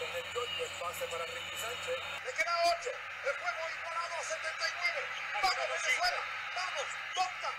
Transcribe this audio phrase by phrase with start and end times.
[0.00, 1.96] conectó y el pase para Ricky Sánchez.
[2.24, 2.90] Le queda 8.
[3.28, 5.00] El juego igualado a 79.
[5.42, 6.20] ¡Vamos, Venezuela!
[6.56, 6.86] ¡Vamos!
[7.14, 7.50] ¡Tonta!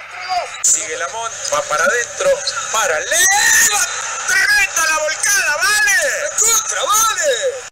[0.00, 0.48] ¡Entre dos!
[0.62, 2.30] Sigue Lamont, va para adentro,
[2.72, 3.80] para Leva.
[4.26, 6.00] ¡Tremenda la volcada, vale!
[6.40, 7.69] ¡Contra, vale!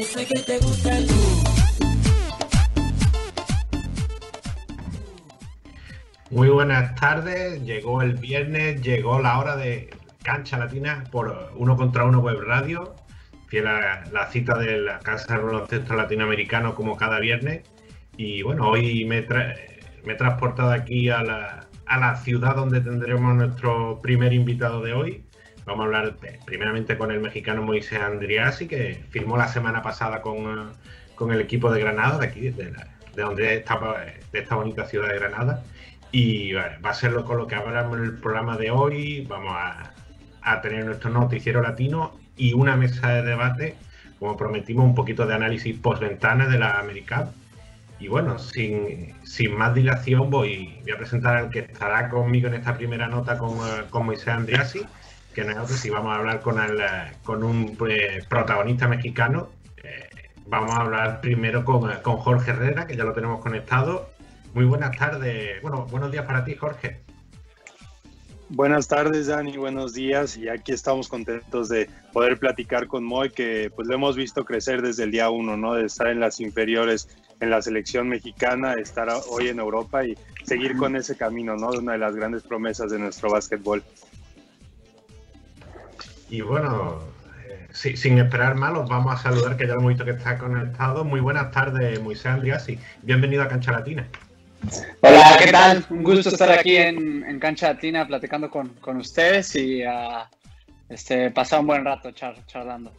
[0.00, 1.06] Que.
[6.30, 9.90] Muy buenas tardes, llegó el viernes, llegó la hora de
[10.22, 12.94] cancha latina por uno contra uno web radio,
[13.48, 17.68] fiel a la cita de la Casa de Baloncesto Latinoamericano como cada viernes.
[18.16, 19.54] Y bueno, hoy me, tra-
[20.04, 24.94] me he transportado aquí a la, a la ciudad donde tendremos nuestro primer invitado de
[24.94, 25.24] hoy.
[25.70, 30.36] Vamos a hablar primeramente con el mexicano Moisés Andriasi, que firmó la semana pasada con,
[30.38, 30.72] eh,
[31.14, 34.00] con el equipo de Granada, de aquí, de, la- de donde estaba,
[34.32, 35.62] de esta bonita ciudad de Granada.
[36.10, 39.24] Y vale, va a ser lo, con lo que hablamos en el programa de hoy.
[39.28, 39.92] Vamos a,
[40.42, 43.76] a tener nuestro noticiero latino y una mesa de debate,
[44.18, 47.28] como prometimos, un poquito de análisis post-ventana de la Americap.
[48.00, 52.54] Y bueno, sin, sin más dilación, voy, voy a presentar al que estará conmigo en
[52.54, 54.80] esta primera nota con, eh, con Moisés Andriasi,
[55.46, 59.48] que si vamos a hablar con, el, eh, con un eh, protagonista mexicano.
[59.82, 60.08] eh,
[60.46, 64.10] vamos a hablar primero con, eh, con Jorge Herrera, que ya lo tenemos conectado.
[64.52, 67.00] Muy buenas tardes, bueno, buenos días para ti, Jorge.
[68.52, 70.36] Buenas tardes, Dani, buenos días.
[70.36, 74.82] Y aquí estamos contentos de poder platicar con Moy, que pues lo hemos visto crecer
[74.82, 75.74] desde el día uno, ¿no?
[75.74, 77.08] De estar en las inferiores
[77.38, 81.70] en la selección mexicana, de estar hoy en Europa y seguir con ese camino, ¿no?
[81.70, 83.84] De una de las grandes promesas de nuestro básquetbol.
[86.30, 87.00] Y bueno,
[87.48, 90.12] eh, sí, sin esperar más, los vamos a saludar, que ya lo hemos visto que
[90.12, 91.04] está conectado.
[91.04, 92.78] Muy buenas tardes, Moisés Andriasi.
[93.02, 94.06] Bienvenido a Cancha Latina.
[95.00, 95.84] Hola, ¿qué tal?
[95.90, 100.28] Un gusto estar aquí en, en Cancha Latina platicando con, con ustedes y ah,
[100.88, 102.92] este, pasar un buen rato char- charlando.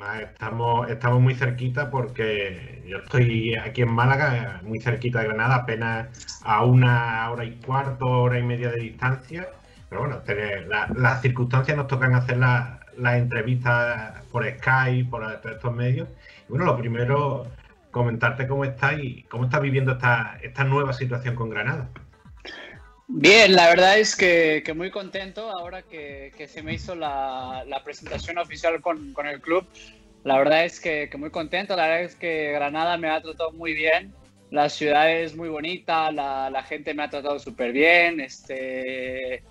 [0.00, 5.56] Ah, Estamos, estamos muy cerquita porque yo estoy aquí en Málaga, muy cerquita de Granada,
[5.56, 6.08] apenas
[6.42, 9.48] a una hora y cuarto, hora y media de distancia.
[9.88, 10.22] Pero bueno,
[10.68, 16.08] la- las circunstancias nos tocan hacer la- las entrevistas por Skype, por estos medios.
[16.46, 17.50] Y bueno, lo primero,
[17.90, 21.88] comentarte cómo estás y cómo estás viviendo esta, esta nueva situación con Granada.
[23.10, 27.64] Bien, la verdad es que, que muy contento ahora que, que se me hizo la,
[27.66, 29.66] la presentación oficial con, con el club.
[30.24, 33.52] La verdad es que, que muy contento, la verdad es que Granada me ha tratado
[33.52, 34.12] muy bien.
[34.50, 38.20] La ciudad es muy bonita, la, la gente me ha tratado súper bien.
[38.20, 39.42] Este,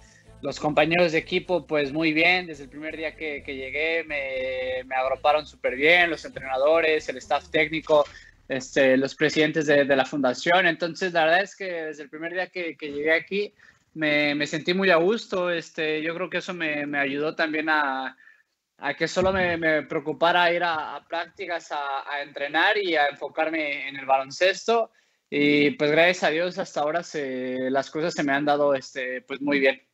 [0.41, 2.47] los compañeros de equipo, pues muy bien.
[2.47, 6.09] Desde el primer día que, que llegué me, me agruparon súper bien.
[6.09, 8.05] Los entrenadores, el staff técnico,
[8.47, 10.67] este, los presidentes de, de la fundación.
[10.67, 13.53] Entonces, la verdad es que desde el primer día que, que llegué aquí
[13.93, 15.49] me, me, sentí muy a gusto.
[15.49, 18.15] Este, yo creo que eso me, me ayudó también a,
[18.77, 23.07] a, que solo me, me preocupara ir a, a prácticas, a, a, entrenar y a
[23.07, 24.91] enfocarme en el baloncesto.
[25.29, 29.21] Y pues gracias a Dios hasta ahora se, las cosas se me han dado este,
[29.21, 29.86] pues muy bien.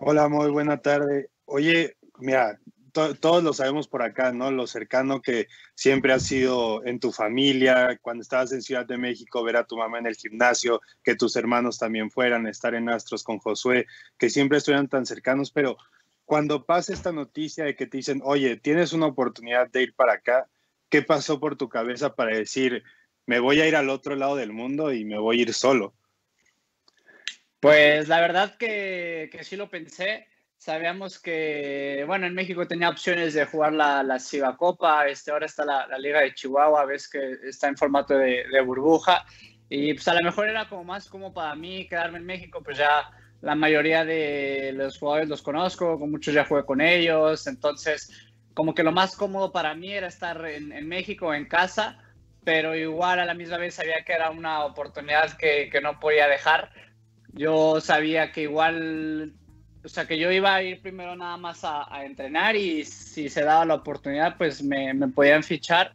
[0.00, 1.28] Hola, muy buena tarde.
[1.44, 2.56] Oye, mira,
[2.92, 4.52] to todos lo sabemos por acá, ¿no?
[4.52, 9.42] Lo cercano que siempre has sido en tu familia, cuando estabas en Ciudad de México,
[9.42, 13.24] ver a tu mamá en el gimnasio, que tus hermanos también fueran, estar en Astros
[13.24, 13.86] con Josué,
[14.18, 15.76] que siempre estuvieran tan cercanos, pero
[16.24, 20.12] cuando pasa esta noticia de que te dicen, oye, tienes una oportunidad de ir para
[20.12, 20.48] acá,
[20.90, 22.84] ¿qué pasó por tu cabeza para decir,
[23.26, 25.97] me voy a ir al otro lado del mundo y me voy a ir solo?
[27.60, 30.26] Pues la verdad que, que sí lo pensé.
[30.58, 35.46] Sabíamos que, bueno, en México tenía opciones de jugar la, la Ciba Copa, este, ahora
[35.46, 39.24] está la, la, Liga de Chihuahua, ves que está en formato de, de, burbuja,
[39.68, 42.76] y pues a lo mejor era como más como para mí quedarme en México, pues
[42.76, 43.08] ya
[43.40, 48.74] la mayoría de los jugadores los conozco, con muchos ya jugué con ellos, entonces como
[48.74, 52.02] que lo más cómodo para mí era estar en, en México, en casa,
[52.42, 56.26] pero igual a la misma vez sabía que era una oportunidad que, que no podía
[56.26, 56.72] dejar.
[57.32, 59.34] Yo sabía que igual
[59.84, 63.42] o sea, que yo iba a ir primero nada más a, entrenar y si se
[63.42, 65.94] daba la oportunidad, pues me, me, podían fichar.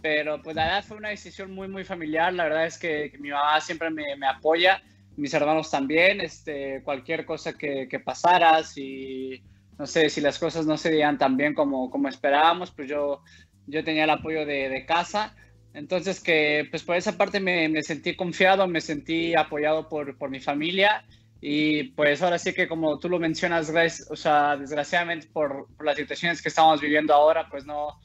[0.00, 2.32] Pero pues la verdad fue una decisión muy, muy familiar.
[2.34, 4.82] La verdad es que, que mi mamá siempre me, me, apoya,
[5.16, 6.20] mis hermanos también.
[6.20, 9.42] Este, cualquier cosa que, que, pasara, si,
[9.78, 13.22] no sé, si las cosas no se dieran tan bien como, como esperábamos, pues yo,
[13.66, 15.36] yo tenía el apoyo de, de casa.
[15.74, 20.30] Entonces que pues por esa parte me, me, sentí confiado, me sentí apoyado por, por
[20.30, 21.04] mi familia.
[21.40, 23.72] Y pues ahora sí que como tú lo mencionas,
[24.10, 27.98] o sea, desgraciadamente por, por las situaciones que estamos viviendo ahora, pues no,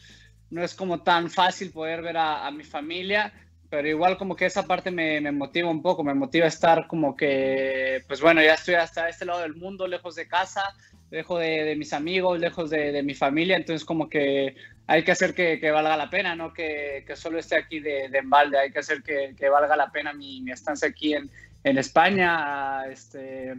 [0.49, 3.33] no es como tan fácil poder ver a, a mi familia,
[3.69, 6.87] pero igual como que esa parte me, me, motiva un poco, me motiva a estar
[6.87, 10.63] como que, pues bueno, ya estoy hasta este lado del mundo, lejos de casa,
[11.11, 14.55] lejos de, de mis amigos, lejos de, de, mi familia, entonces como que
[14.87, 18.57] hay que hacer que, valga la pena, no que, solo esté aquí de, de embalde,
[18.57, 21.29] hay que hacer que, valga la pena mi, estancia aquí en,
[21.63, 23.55] España, este,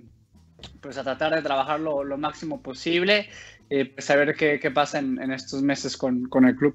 [0.80, 3.28] pues a tratar de trabajar lo, máximo posible,
[3.68, 6.74] y pues saber qué, qué pasa en, estos meses con, el club.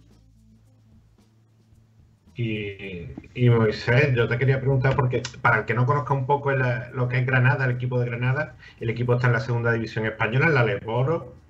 [2.35, 7.09] Y, Moisés, yo te quería preguntar, porque para el que no conozca un poco lo
[7.09, 10.45] que es Granada, el equipo de Granada, el equipo está en la segunda división española,
[10.45, 11.42] en la Leboro.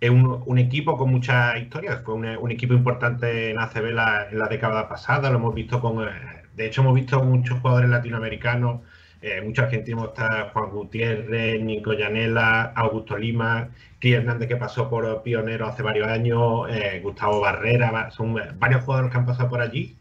[0.00, 4.38] Es un, un equipo con mucha historia, fue un, equipo importante en ACB la, en
[4.38, 6.06] la década pasada, lo hemos visto con...
[6.54, 8.80] De hecho, hemos visto muchos jugadores latinoamericanos
[9.20, 13.68] eh, muchos argentinos está Juan Gutiérrez, Nico Llanela, Augusto Lima,
[13.98, 19.10] Cris Hernández que pasó por pionero hace varios años, eh, Gustavo Barrera, son varios jugadores
[19.10, 19.96] que han pasado por allí.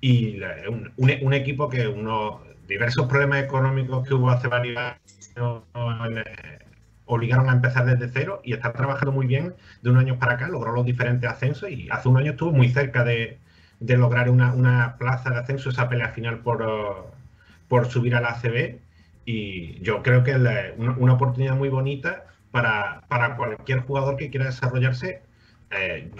[0.00, 6.58] Y un, un, equipo que unos diversos problemas económicos que hubo hace varios años eh,
[7.06, 10.48] obligaron a empezar desde cero y está trabajando muy bien de unos años para acá,
[10.48, 13.38] logró los diferentes ascensos y hace un año estuvo muy cerca de,
[13.80, 17.12] de lograr una, una, plaza de ascenso, esa pelea final por,
[17.68, 18.78] por subir a la ACB
[19.24, 24.30] y yo creo que es una, una, oportunidad muy bonita para, para, cualquier jugador que
[24.30, 25.22] quiera desarrollarse.
[25.72, 26.12] Eh,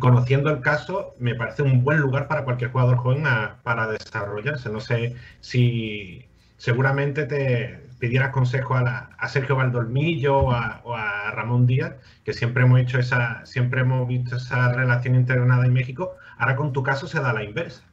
[0.00, 4.70] conociendo el caso, me parece un buen lugar para cualquier jugador joven a, para desarrollarse.
[4.70, 6.26] No sé si
[6.56, 11.94] seguramente te pidieras consejo a, la, a Sergio Valdolmillo o a, o a, Ramón Díaz,
[12.24, 16.16] que siempre hemos hecho esa, siempre hemos visto esa relación entre Granada y México.
[16.36, 17.84] Ahora con tu caso se da la inversa.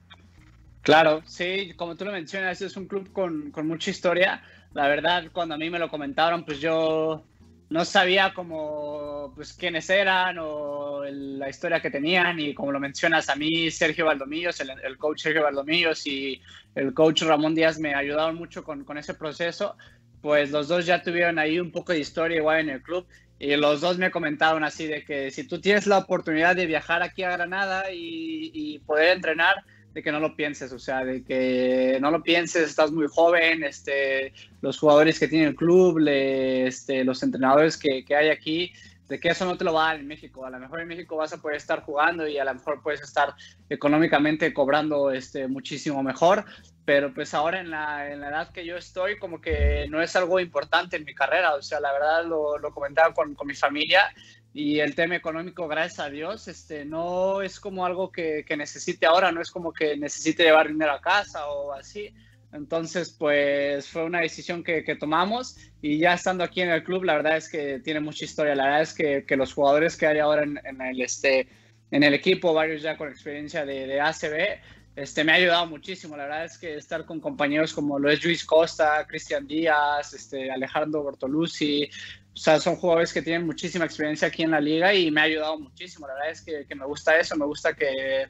[0.82, 4.42] Claro, sí, como tú lo mencionas, es un club con, con, mucha historia.
[4.74, 7.24] La verdad, cuando a mí me lo comentaron, pues yo
[7.70, 12.80] no sabía cómo, pues quiénes eran o el, la historia que tenían y como lo
[12.80, 16.42] mencionas, a mí Sergio Valdomillos, el, el coach Sergio Valdomillos y
[16.74, 19.76] el coach Ramón Díaz me ayudaron mucho con, con ese proceso.
[20.21, 23.06] Pues los dos ya tuvieron ahí un poco de historia igual en el club
[23.39, 27.01] y los dos me comentaron así de que si tú tienes la oportunidad de viajar
[27.01, 29.63] aquí a Granada y, y poder entrenar,
[29.94, 33.63] de que no lo pienses, o sea, de que no lo pienses, estás muy joven,
[33.63, 38.71] este, los jugadores que tiene el club, le, este, los entrenadores que, que, hay aquí,
[39.10, 40.46] de que eso no te lo va a dar en México.
[40.46, 43.02] A lo mejor en México vas a poder estar jugando y a lo mejor puedes
[43.02, 43.34] estar
[43.68, 46.46] económicamente cobrando este, muchísimo mejor,
[46.86, 50.16] pero pues ahora en la, en la edad que yo estoy, como que no es
[50.16, 53.56] algo importante en mi carrera, o sea, la verdad lo, lo comentaba con, con mi
[53.56, 54.14] familia
[54.54, 59.08] y el tema económico, gracias a Dios, este, no es como algo que, que, necesite
[59.08, 62.14] ahora, no es como que necesite llevar dinero a casa o así.
[62.51, 67.04] Entonces, pues fue una decisión que, que, tomamos y ya estando aquí en el club,
[67.04, 68.56] la verdad es que tiene mucha historia.
[68.56, 71.48] La verdad es que, que los jugadores que hay ahora en, en, el, este,
[71.92, 74.60] en el equipo, varios ya con experiencia de, de ACB,
[74.96, 76.18] este, me ha ayudado muchísimo.
[76.18, 80.52] La verdad es que estar con compañeros como lo es Luis Costa, Cristian Díaz, este,
[80.52, 81.90] Alejandro Bortolucci,
[82.34, 85.25] o sea, son jugadores que tienen muchísima experiencia aquí en la liga y me ha
[85.25, 86.07] ayudado muchísimo.
[86.07, 88.28] La verdad es que, que me gusta eso, me gusta que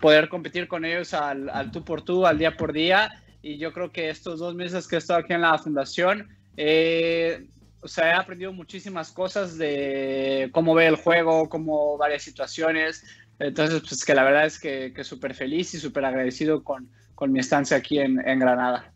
[0.00, 3.22] poder competir con ellos al, al, tú por tú, al día por día.
[3.46, 7.46] Y yo creo que estos dos meses que he estado aquí en la fundación, eh,
[7.80, 13.04] o sea, he aprendido muchísimas cosas de cómo ve el juego, cómo varias situaciones.
[13.38, 17.30] Entonces, pues que la verdad es que, que súper feliz y súper agradecido con, con
[17.30, 18.92] mi estancia aquí en, en Granada.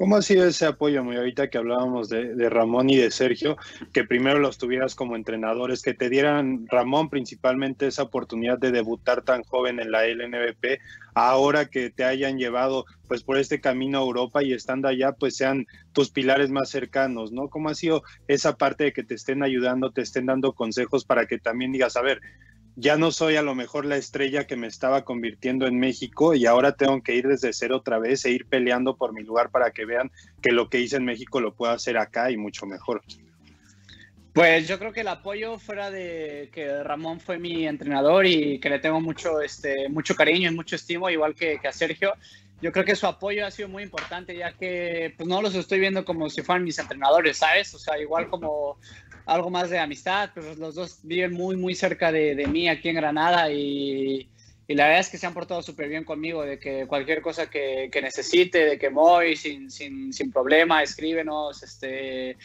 [0.00, 3.58] ¿Cómo ha sido ese apoyo, muy ahorita que hablábamos de, de, Ramón y de Sergio,
[3.92, 9.20] que primero los tuvieras como entrenadores, que te dieran, Ramón, principalmente esa oportunidad de debutar
[9.20, 10.80] tan joven en la LNBP,
[11.12, 15.36] ahora que te hayan llevado pues por este camino a Europa y estando allá, pues
[15.36, 17.48] sean tus pilares más cercanos, ¿no?
[17.48, 21.26] ¿Cómo ha sido esa parte de que te estén ayudando, te estén dando consejos para
[21.26, 22.22] que también digas, a ver,
[22.76, 26.46] ya no soy a lo mejor la estrella que me estaba convirtiendo en México y
[26.46, 29.70] ahora tengo que ir desde cero otra vez e ir peleando por mi lugar para
[29.70, 30.10] que vean
[30.40, 33.02] que lo que hice en México lo puedo hacer acá y mucho mejor.
[34.32, 38.70] Pues yo creo que el apoyo fuera de que Ramón fue mi entrenador y que
[38.70, 42.14] le tengo mucho, este, mucho cariño y mucho estimo, igual que, a Sergio,
[42.62, 45.80] yo creo que su apoyo ha sido muy importante ya que pues no los estoy
[45.80, 47.74] viendo como si fueran mis entrenadores, ¿sabes?
[47.74, 48.78] O sea, igual como
[49.26, 52.88] algo más de amistad, pues los dos viven muy, muy cerca de, de mí aquí
[52.88, 54.28] en Granada y,
[54.68, 57.88] la verdad es que se han portado súper bien conmigo, de que cualquier cosa que,
[57.90, 62.36] que necesite, de que voy sin, sin, sin, problema, escríbenos, este,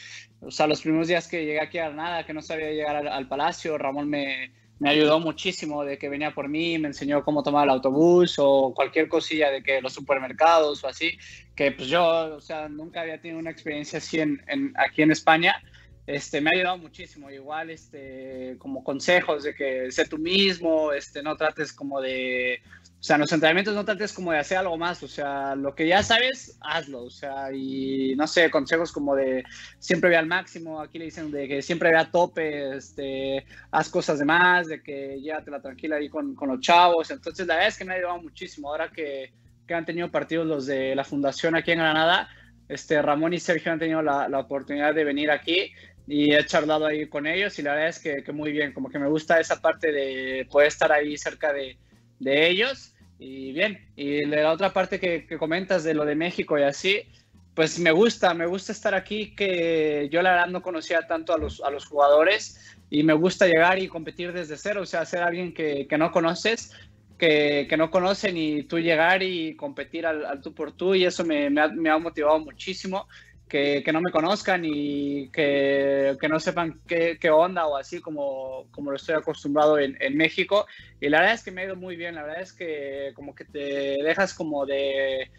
[0.42, 3.08] o sea, los primeros días que llegué aquí a Granada, que no sabía llegar al,
[3.10, 7.44] al Palacio, Ramón me, me ayudó muchísimo de que venía por mí, me enseñó cómo
[7.44, 11.18] tomar el autobús o cualquier cosilla de que los supermercados o así,
[11.56, 15.12] que pues yo, o sea, nunca había tenido una experiencia así en, en, aquí en
[15.12, 15.62] España.
[16.08, 21.24] Este, me ha ayudado muchísimo, igual este, como consejos de que sé tú mismo, este,
[21.24, 22.62] no trates como de,
[23.00, 25.74] o sea, en los entrenamientos no trates como de hacer algo más, o sea, lo
[25.74, 29.44] que ya sabes, hazlo, o sea, y no sé, consejos como de
[29.80, 33.90] siempre ve al máximo, aquí le dicen de que siempre ve a tope, este, haz
[33.90, 37.70] cosas de más, de que llévatela tranquila ahí con, con los chavos, entonces la verdad
[37.70, 39.34] es que me ha ayudado muchísimo, ahora que,
[39.68, 42.30] que han tenido partidos los de la fundación aquí en Granada,
[42.68, 45.72] este, Ramón y Sergio han tenido la, la oportunidad de venir aquí
[46.08, 48.90] y he charlado ahí con ellos y la verdad es que, que, muy bien, como
[48.90, 51.78] que me gusta esa parte de poder estar ahí cerca de,
[52.20, 56.60] de ellos y bien, y la otra parte que, que, comentas de lo de México
[56.60, 57.04] y así,
[57.54, 61.38] pues me gusta, me gusta estar aquí, que yo la verdad no conocía tanto a
[61.38, 65.24] los, a los jugadores y me gusta llegar y competir desde cero, o sea, ser
[65.24, 66.72] alguien que, que no conoces,
[67.18, 71.24] que, no conocen y tú llegar y competir al, al tú por tú y eso
[71.24, 73.08] me, me, ha, me ha motivado muchísimo
[73.48, 78.02] que, que, no me conozcan y que, que no sepan qué, qué, onda o así
[78.02, 80.66] como, como lo estoy acostumbrado en, en, México.
[81.00, 83.36] Y la verdad es que me ha ido muy bien, la verdad es que como
[83.36, 85.30] que te dejas como de,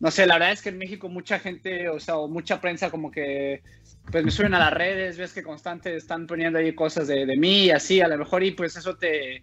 [0.00, 2.90] no sé, la verdad es que en México mucha gente, o sea, o mucha prensa
[2.90, 3.62] como que
[4.10, 7.36] pues me suben a las redes, ves que constante están poniendo ahí cosas de, de
[7.36, 9.42] mí y así, a lo mejor y pues eso te,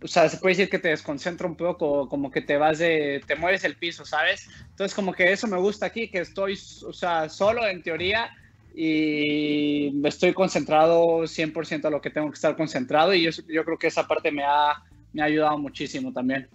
[0.00, 3.22] o sea, se puede decir que te desconcentra un poco, como que te vas de,
[3.26, 4.48] te mueves el piso, ¿sabes?
[4.70, 6.54] Entonces, como que eso me gusta aquí, que estoy,
[6.86, 8.30] o sea, solo en teoría
[8.74, 13.78] y estoy concentrado 100% a lo que tengo que estar concentrado y yo, yo creo
[13.78, 14.82] que esa parte me ha,
[15.12, 16.48] me ha ayudado muchísimo también.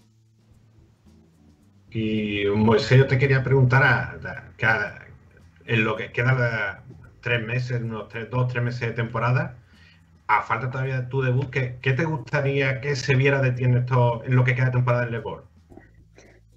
[1.91, 5.05] Y Moisés, yo te quería preguntar, a, a, a,
[5.65, 6.83] en lo que queda
[7.21, 9.57] tres meses, unos tres, dos, tres meses de temporada,
[10.27, 13.63] a falta todavía de tu debut, ¿qué, ¿qué, te gustaría que se viera de ti
[13.63, 15.45] en, esto, en lo que queda de temporada del Lebor?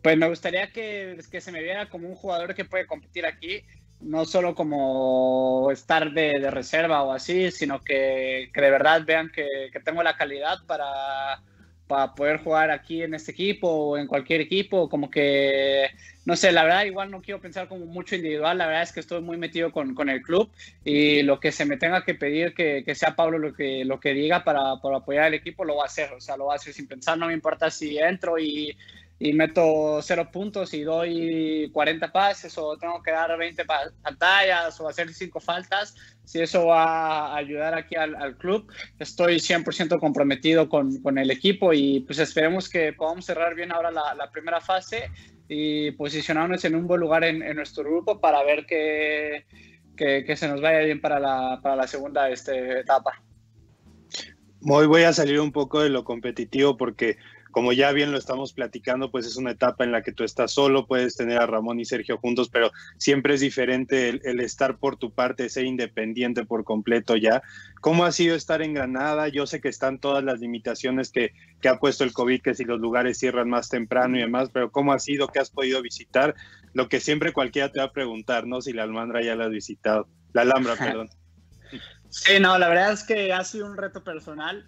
[0.02, 3.62] Pues me gustaría que, se me viera como un jugador que puede competir aquí,
[4.00, 9.46] no solo como estar de, reserva o así, sino que, de verdad vean que,
[9.84, 11.42] tengo la calidad para,
[11.90, 15.90] para poder jugar aquí en este equipo o en cualquier equipo, como que,
[16.24, 19.00] no sé, la verdad igual no quiero pensar como mucho individual, la verdad es que
[19.00, 20.48] estoy muy metido con, con el club
[20.84, 23.98] y lo que se me tenga que pedir que, que sea Pablo lo que, lo
[23.98, 26.52] que diga para, para, apoyar al equipo, lo va a hacer, o sea, lo va
[26.52, 28.76] a hacer sin pensar, no me importa si entro y,
[29.22, 33.66] y meto cero puntos y doy 40 pases o tengo que dar 20
[34.02, 39.36] pantallas o hacer cinco faltas, si eso va a ayudar aquí al, al club, estoy
[39.36, 44.14] 100% comprometido con, con, el equipo y pues esperemos que podamos cerrar bien ahora la,
[44.14, 45.10] la primera fase
[45.48, 49.44] y posicionarnos en un buen lugar en, en nuestro grupo para ver que,
[49.98, 53.22] que, que, se nos vaya bien para la, para la segunda este, etapa.
[54.62, 57.18] Hoy voy a salir un poco de lo competitivo porque
[57.50, 60.52] como ya bien lo estamos platicando, pues es una etapa en la que tú estás
[60.52, 64.78] solo, puedes tener a Ramón y Sergio juntos, pero siempre es diferente el, el, estar
[64.78, 67.42] por tu parte, ser independiente por completo ya.
[67.80, 69.28] ¿Cómo ha sido estar en Granada?
[69.28, 72.64] Yo sé que están todas las limitaciones que, que ha puesto el COVID, que si
[72.64, 75.28] los lugares cierran más temprano y demás, pero ¿cómo ha sido?
[75.28, 76.34] ¿Qué has podido visitar?
[76.72, 78.60] Lo que siempre cualquiera te va a preguntar, ¿no?
[78.60, 80.08] Si la Almandra ya la has visitado.
[80.32, 81.10] La Alhambra, perdón.
[82.08, 84.66] Sí, no, la verdad es que ha sido un reto personal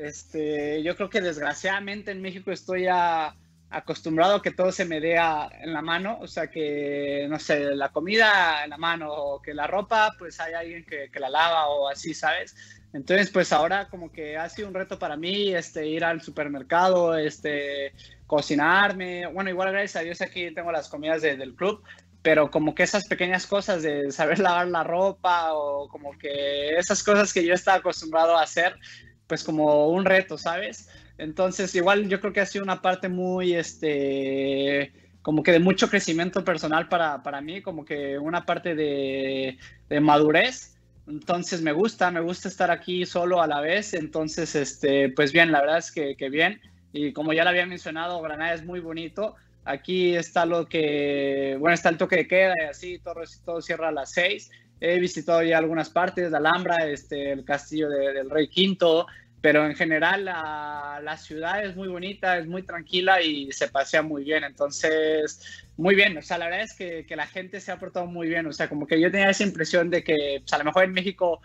[0.00, 3.34] este, yo creo que desgraciadamente en México estoy a,
[3.70, 7.38] acostumbrado a que todo se me dé a, en la mano, o sea que, no
[7.38, 11.20] sé, la comida en la mano o que la ropa, pues hay alguien que, que,
[11.20, 12.54] la lava o así, ¿sabes?
[12.92, 17.16] Entonces, pues ahora como que ha sido un reto para mí, este, ir al supermercado,
[17.16, 17.92] este,
[18.26, 21.82] cocinarme, bueno, igual gracias a Dios aquí tengo las comidas de, del club,
[22.22, 27.02] pero como que esas pequeñas cosas de saber lavar la ropa o como que esas
[27.02, 28.76] cosas que yo estaba acostumbrado a hacer,
[29.26, 30.88] pues como un reto, ¿sabes?
[31.18, 35.88] Entonces, igual yo creo que ha sido una parte muy, este, como que de mucho
[35.88, 40.76] crecimiento personal para, para mí, como que una parte de, de, madurez.
[41.06, 43.94] Entonces me gusta, me gusta estar aquí solo a la vez.
[43.94, 46.60] Entonces, este, pues bien, la verdad es que, que bien.
[46.92, 49.36] Y como ya lo había mencionado, Granada es muy bonito.
[49.64, 53.88] Aquí está lo que, bueno, está el toque de queda y así, todo, todo cierra
[53.88, 54.50] a las seis.
[54.80, 59.06] He visitado ya algunas partes, la Alhambra, este, el castillo de, del Rey Quinto,
[59.40, 64.02] pero en general la, la, ciudad es muy bonita, es muy tranquila y se pasea
[64.02, 64.42] muy bien.
[64.42, 65.40] Entonces,
[65.76, 68.28] muy bien, o sea, la verdad es que, que la gente se ha portado muy
[68.28, 70.84] bien, o sea, como que yo tenía esa impresión de que pues, a lo mejor
[70.84, 71.40] en México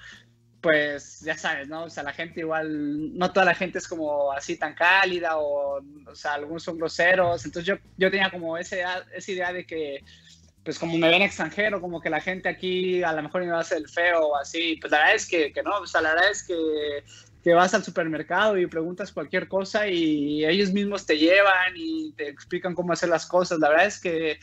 [0.62, 1.84] pues ya sabes, ¿no?
[1.84, 5.82] O sea, la gente igual, no toda la gente es como así tan cálida o,
[6.06, 7.46] o sea, algunos son groseros.
[7.46, 10.04] Entonces yo, yo tenía como esa, esa idea de que,
[10.70, 13.58] pues como me ven extranjero, como que la gente aquí a lo mejor me va
[13.58, 14.78] a hacer el feo o así.
[14.80, 16.54] Pues la verdad es que, que no, o sea, la verdad es que
[17.44, 22.28] que vas al supermercado y preguntas cualquier cosa y ellos mismos te llevan y te
[22.30, 23.58] explican cómo hacer las cosas.
[23.58, 24.38] La verdad es que,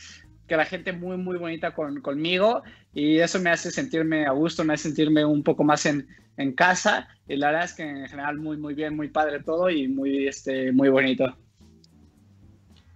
[0.49, 2.61] que la gente muy, muy bonita con, conmigo
[2.93, 6.51] y eso me hace sentirme a gusto, me hace sentirme un poco más en, en
[6.51, 9.87] casa y la verdad es que en general muy, muy bien, muy padre todo y
[9.87, 11.37] muy, este, muy bonito.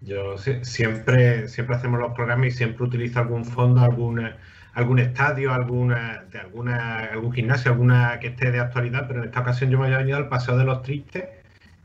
[0.01, 4.27] Yo siempre, siempre hacemos los programas y siempre utilizo algún fondo, algún,
[4.73, 9.41] algún estadio, alguna, de alguna, algún gimnasio, alguna que esté de actualidad, pero en esta
[9.41, 11.25] ocasión yo me había venido al Paseo de los Tristes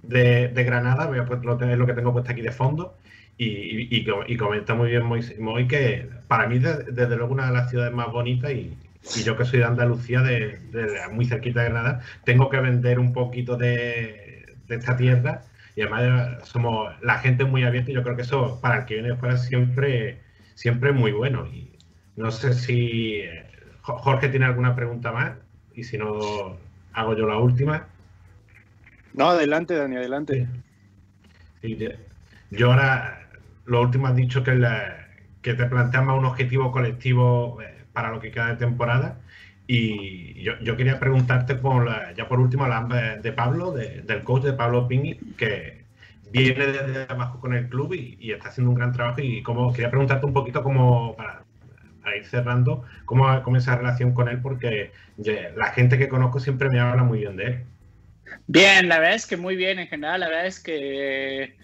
[0.02, 2.96] de, Granada, voy a pues, lo, es lo que tengo puesto aquí de fondo,
[3.38, 7.92] y, y, comenta muy bien Moy, que para mí desde luego una de las ciudades
[7.92, 8.74] más bonitas y,
[9.24, 10.58] yo que soy de Andalucía, de,
[11.12, 15.42] muy cerquita de Granada, tengo que vender un poquito de, de esta tierra
[15.76, 18.94] y además somos la gente muy abierta y yo creo que eso para el que
[18.94, 20.18] viene fuera siempre,
[20.54, 21.46] siempre es muy bueno.
[21.46, 21.70] Y
[22.16, 23.22] no sé si
[23.82, 25.32] Jorge tiene alguna pregunta más
[25.74, 26.56] y si no
[26.94, 27.86] hago yo la última.
[29.12, 30.48] No, adelante Dani, adelante.
[32.50, 33.28] yo ahora,
[33.66, 34.58] lo último has dicho que,
[35.42, 39.18] que te planteas más un objetivo colectivo eh, para lo que queda de temporada.
[39.68, 44.86] Y yo, quería preguntarte, por ya por último, la de Pablo, del coach de Pablo
[44.86, 45.84] Pingui, que
[46.30, 49.20] viene desde abajo con el club y, está haciendo un gran trabajo.
[49.20, 51.42] Y como quería preguntarte un poquito como para,
[52.16, 54.92] ir cerrando, cómo va esa relación con él, porque
[55.56, 57.64] la gente que conozco siempre me habla muy bien de él.
[58.46, 61.56] Bien, la verdad es que muy bien en general, la verdad es que,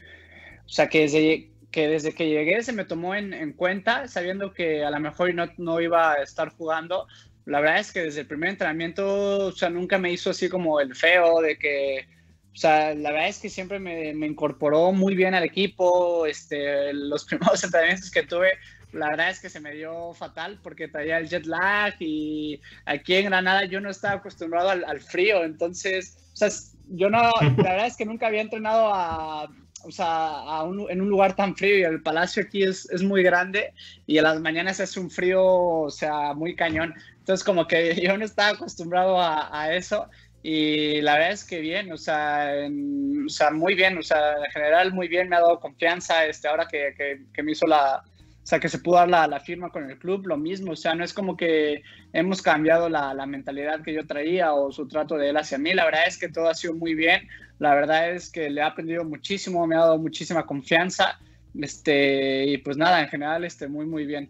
[0.65, 4.53] o sea, que desde que, desde que llegué se me tomó en, en cuenta, sabiendo
[4.53, 7.07] que a lo mejor no, no iba a estar jugando,
[7.45, 10.81] la verdad es que desde el primer entrenamiento, o sea, nunca me hizo así como
[10.81, 12.07] el feo de que,
[12.53, 16.27] o sea, la verdad es que siempre me, me incorporó muy bien al equipo.
[16.27, 18.53] Este, los primeros entrenamientos que tuve,
[18.93, 23.15] la verdad es que se me dio fatal porque traía el jet lag y aquí
[23.15, 25.43] en Granada yo no estaba acostumbrado al, al frío.
[25.43, 26.49] Entonces, o sea,
[26.91, 29.49] yo no, la verdad es que nunca había entrenado a
[29.85, 33.73] o sea, en un lugar tan frío y el palacio aquí es, es, muy grande
[34.07, 36.95] y en las mañanas es un frío, o sea, muy cañón.
[37.19, 40.09] Entonces, como que yo no estaba acostumbrado a, a eso
[40.43, 42.53] y la verdad es que bien, o sea,
[43.25, 46.49] o sea, muy bien, o sea, en general muy bien, me ha dado confianza este,
[46.49, 48.03] ahora que, que, que me hizo la,
[48.43, 50.73] o sea, que se pudo dar la, la, firma con el club, lo mismo.
[50.73, 54.73] O sea, no es como que hemos cambiado la, la, mentalidad que yo traía o
[54.73, 55.73] su trato de él hacia mí.
[55.75, 57.29] La verdad es que todo ha sido muy bien.
[57.61, 61.21] La verdad es que le ha aprendido muchísimo, me ha dado muchísima confianza.
[61.55, 64.29] Este, y pues nada, en general, este, muy, muy bien.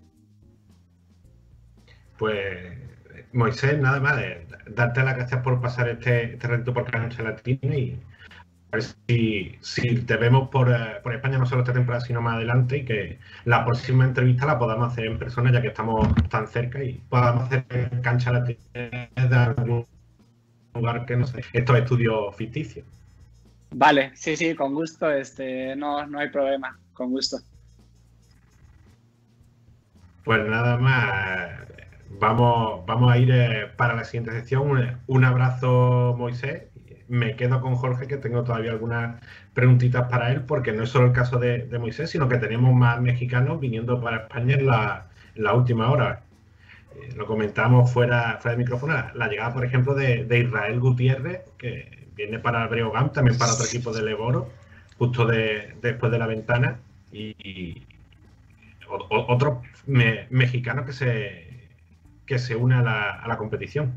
[2.18, 2.76] Pues,
[3.32, 4.20] Moisés, nada más,
[4.66, 7.98] darte las gracias por pasar este, este reto por Cancha Latina y
[8.72, 12.36] ver si, si te vemos por, eh, por, España, no solo esta temporada, sino más
[12.36, 16.48] adelante, y que la próxima entrevista la podamos hacer en persona, ya que estamos tan
[16.48, 17.64] cerca, y podamos hacer
[18.02, 19.86] cancha latina de algún
[20.74, 22.86] lugar que no sé, estos estudios ficticios.
[23.70, 27.38] Vale, sí, sí, con gusto, este, no, no hay problema, con gusto.
[30.24, 31.50] Pues nada más,
[32.18, 34.70] vamos, vamos a ir eh, para la siguiente sección.
[34.70, 36.64] Un, un abrazo, Moisés,
[37.12, 39.20] me quedo con Jorge, que tengo todavía algunas
[39.52, 43.02] preguntitas para él, porque no es solo el caso de, Moisés, sino que tenemos más
[43.02, 46.22] mexicanos viniendo para España en la, última hora.
[46.96, 52.08] Eh, lo comentamos fuera, fuera de micrófono, la, llegada, por ejemplo, de, Israel Gutiérrez, que
[52.16, 54.48] viene para Breogán, también para otro equipo de Leboro,
[54.96, 56.78] justo después de la ventana,
[57.12, 57.82] y,
[59.10, 59.60] otro
[60.30, 61.68] mexicano que se,
[62.24, 63.92] que se une a la competición.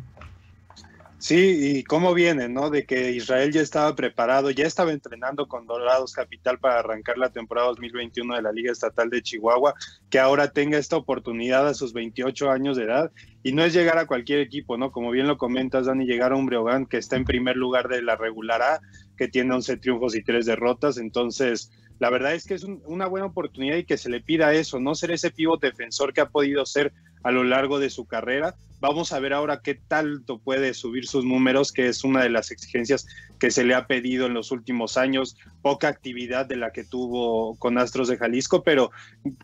[1.25, 2.69] Sí, y cómo viene, ¿no?
[2.69, 7.31] De que Israel ya estaba preparado, ya estaba entrenando con Dorados Capital para arrancar la
[7.31, 9.73] temporada 2021 de la Liga Estatal de Chihuahua,
[10.11, 13.11] que ahora tenga esta oportunidad a sus 28 años de edad.
[13.41, 14.91] Y no es llegar a cualquier equipo, ¿no?
[14.91, 18.03] Como bien lo comentas, Dani, llegar a un Breogán que está en primer lugar de
[18.03, 18.81] la regular A,
[19.17, 20.99] que tiene 11 triunfos y 3 derrotas.
[20.99, 24.79] Entonces, la verdad es que es una buena oportunidad y que se le pida eso,
[24.79, 26.93] no ser ese pívot defensor que ha podido ser
[27.25, 28.53] a lo largo de su carrera.
[28.79, 32.51] Vamos a ver ahora qué tanto puede subir sus números, que es una de las
[32.51, 33.07] exigencias
[33.39, 35.35] que se le ha pedido en los últimos años.
[35.63, 38.91] Poca actividad de la que tuvo con Astros de Jalisco, pero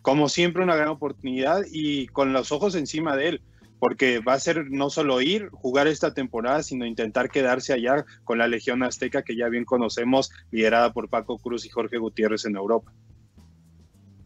[0.02, 3.42] como siempre una gran oportunidad y con los ojos encima de él
[3.80, 8.38] porque va a ser no solo ir, jugar esta temporada, sino intentar quedarse allá con
[8.38, 12.54] la Legión Azteca que ya bien conocemos, liderada por Paco Cruz y Jorge Gutiérrez en
[12.54, 12.92] Europa.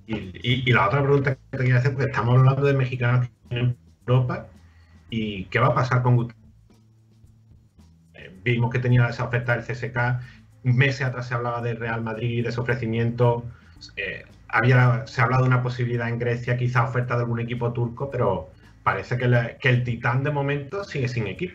[0.07, 4.47] Y, la otra pregunta que quería hacer, porque estamos hablando de mexicanos en Europa,
[5.11, 6.45] ¿y qué va a pasar con Gutiérrez?
[8.15, 10.21] Eh, vimos que tenía esa oferta del CSK,
[10.63, 13.45] meses atrás se hablaba de Real Madrid, de ese ofrecimiento,
[13.97, 17.73] eh, había, se ha hablado de una posibilidad en Grecia, quizá oferta de algún equipo
[17.73, 18.51] turco, pero
[18.85, 21.55] parece que el Titán de momento sigue sin equipo.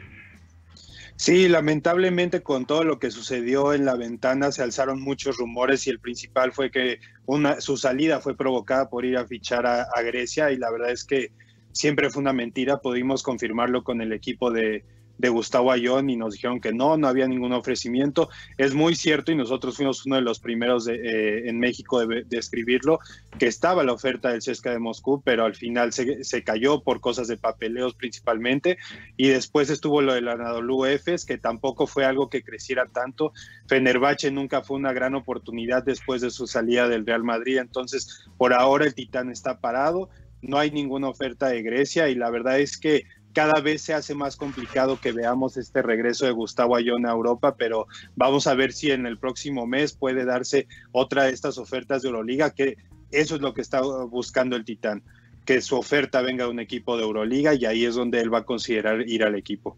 [1.21, 5.91] Sí, lamentablemente con todo lo que sucedió en la ventana se alzaron muchos rumores y
[5.91, 10.01] el principal fue que una, su salida fue provocada por ir a fichar a, a
[10.01, 11.31] Grecia y la verdad es que
[11.73, 14.83] siempre fue una mentira, pudimos confirmarlo con el equipo de,
[15.21, 18.29] de Gustavo Ayón y nos dijeron que no, no había ningún ofrecimiento.
[18.57, 22.23] Es muy cierto y nosotros fuimos uno de los primeros de, eh, en México de,
[22.23, 22.99] de, escribirlo,
[23.37, 27.01] que estaba la oferta del CSKA de Moscú, pero al final se, se, cayó por
[27.01, 28.79] cosas de papeleos principalmente
[29.15, 33.31] y después estuvo lo del Anadolu Efes, que tampoco fue algo que creciera tanto.
[33.67, 38.53] Fenerbahce nunca fue una gran oportunidad después de su salida del Real Madrid, entonces por
[38.53, 40.09] ahora el Titán está parado.
[40.41, 44.15] No hay ninguna oferta de Grecia y la verdad es que cada vez se hace
[44.15, 48.73] más complicado que veamos este regreso de Gustavo Ayón a Europa, pero vamos a ver
[48.73, 52.77] si en el próximo mes puede darse otra de estas ofertas de Euroliga, que
[53.11, 55.03] eso es lo que está buscando el Titán,
[55.45, 58.39] que su oferta venga de un equipo de Euroliga y ahí es donde él va
[58.39, 59.77] a considerar ir al equipo.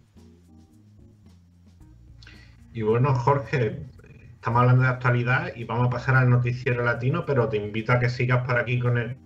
[2.73, 3.85] Y bueno, Jorge,
[4.33, 7.99] estamos hablando de actualidad y vamos a pasar al noticiero latino, pero te invito a
[7.99, 9.17] que sigas por aquí con el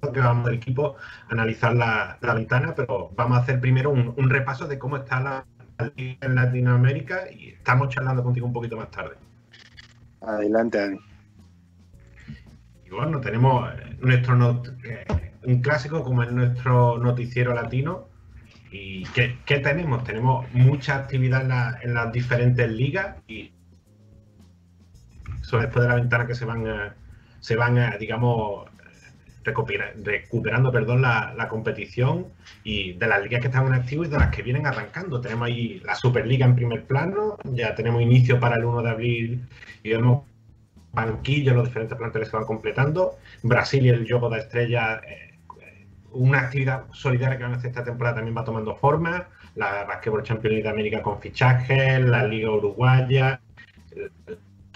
[0.00, 0.96] que vamos del equipo
[1.28, 4.96] a analizar la, la, ventana, pero vamos a hacer primero un, un repaso de cómo
[4.96, 5.44] está la,
[5.78, 9.16] la liga en Latinoamérica y estamos charlando contigo un poquito más tarde.
[10.20, 11.00] Adelante, Dani.
[12.86, 14.68] Y bueno, tenemos nuestro not
[15.44, 18.08] un clásico como es nuestro noticiero latino.
[18.70, 20.04] ¿Y qué, qué tenemos?
[20.04, 23.52] Tenemos mucha actividad en, la, en, las diferentes ligas y
[25.40, 26.94] eso después de la ventana que se van, a,
[27.40, 28.68] se van a, digamos,
[29.44, 32.26] recuperando perdón, la, la, competición
[32.64, 35.20] y de las ligas que están en activo y de las que vienen arrancando.
[35.20, 39.48] Tenemos ahí la Superliga en primer plano, ya tenemos inicio para el 1 de abril
[39.82, 40.24] y vemos
[40.92, 43.18] banquillos, los diferentes planteles se van completando.
[43.42, 45.38] Brasil y el Juego de Estrella, eh,
[46.12, 49.28] una actividad solidaria que van a hacer esta temporada también va tomando forma.
[49.54, 53.40] La Basketball Champions League de América con fichajes, la Liga Uruguaya,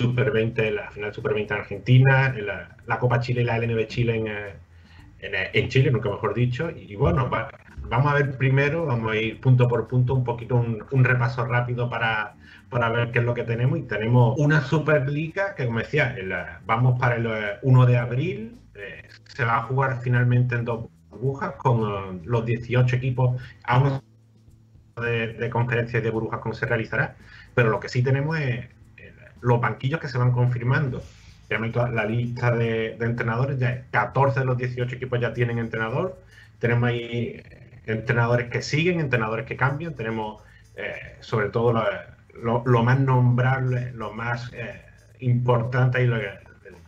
[0.03, 3.87] Super 20, la final Super 20 en Argentina, la, la, Copa Chile y la LNB
[3.87, 6.71] Chile en, en, en Chile, nunca mejor dicho.
[6.71, 7.51] Y bueno, va,
[7.89, 11.45] vamos a ver primero, vamos a ir punto por punto, un poquito un, un, repaso
[11.45, 12.35] rápido para,
[12.71, 13.79] para ver qué es lo que tenemos.
[13.79, 16.17] Y tenemos una Superliga que, como decía,
[16.67, 17.29] vamos para el
[17.63, 22.45] 1 de abril, eh, se va a jugar finalmente en dos burbujas con uh, los
[22.45, 24.01] 18 equipos, aún
[24.97, 27.17] de, de conferencias de burbujas como se realizará,
[27.55, 28.67] pero lo que sí tenemos es
[29.43, 31.03] los banquillos que se van confirmando.
[31.49, 36.19] La lista de, entrenadores, ya 14 de los 18 equipos ya tienen entrenador.
[36.59, 37.43] Tenemos ahí
[37.85, 39.95] entrenadores que siguen, entrenadores que cambian.
[39.95, 40.43] Tenemos
[40.77, 41.75] eh, sobre todo
[42.35, 44.81] lo, más nombrable, lo más eh,
[45.21, 46.39] importante y lo, el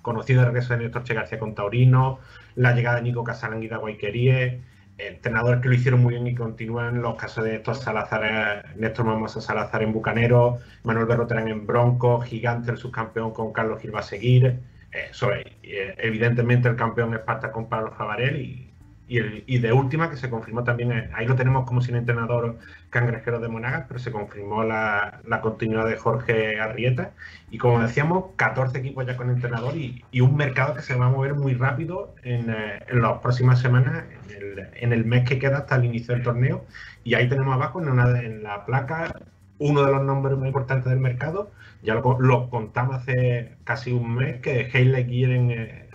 [0.00, 2.20] conocido regreso de Néstor Che García con Taurino,
[2.54, 4.62] la llegada de Nico Casalanguida Guayquerie,
[4.98, 9.40] entrenadores que lo hicieron muy bien y continúan los casos de Néstor Salazar, Néstor Mamosa
[9.40, 14.02] Salazar en Bucanero, Manuel Berroterán en Bronco, Gigante el subcampeón con Carlos Gil va a
[14.02, 14.60] seguir,
[14.92, 18.73] eh, sobre, eh, evidentemente el campeón Esparta con Pablo Favarel y,
[19.06, 21.96] y, el, y, de última que se confirmó también, eh, ahí lo tenemos como sin
[21.96, 22.58] entrenador
[22.90, 27.12] cangrejero de Monagas, pero se confirmó la, la, continuidad de Jorge Arrieta.
[27.50, 31.06] Y como decíamos, 14 equipos ya con entrenador y, y un mercado que se va
[31.06, 35.28] a mover muy rápido en, eh, en las próximas semanas, en el, en el, mes
[35.28, 36.64] que queda hasta el inicio del torneo.
[37.04, 39.14] Y ahí tenemos abajo en, una, en la placa
[39.58, 41.50] uno de los nombres más importantes del mercado,
[41.84, 45.88] ya lo, lo contamos hace casi un mes, que Hayley quieren eh,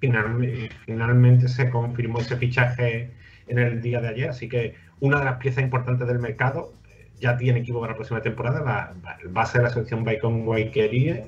[0.00, 3.10] finalmente, finalmente se confirmó ese fichaje
[3.48, 6.72] en el día de ayer, así que una de las piezas importantes del mercado
[7.20, 11.26] ya tiene equipo para la próxima temporada, va a ser la selección Bacon Guayquerie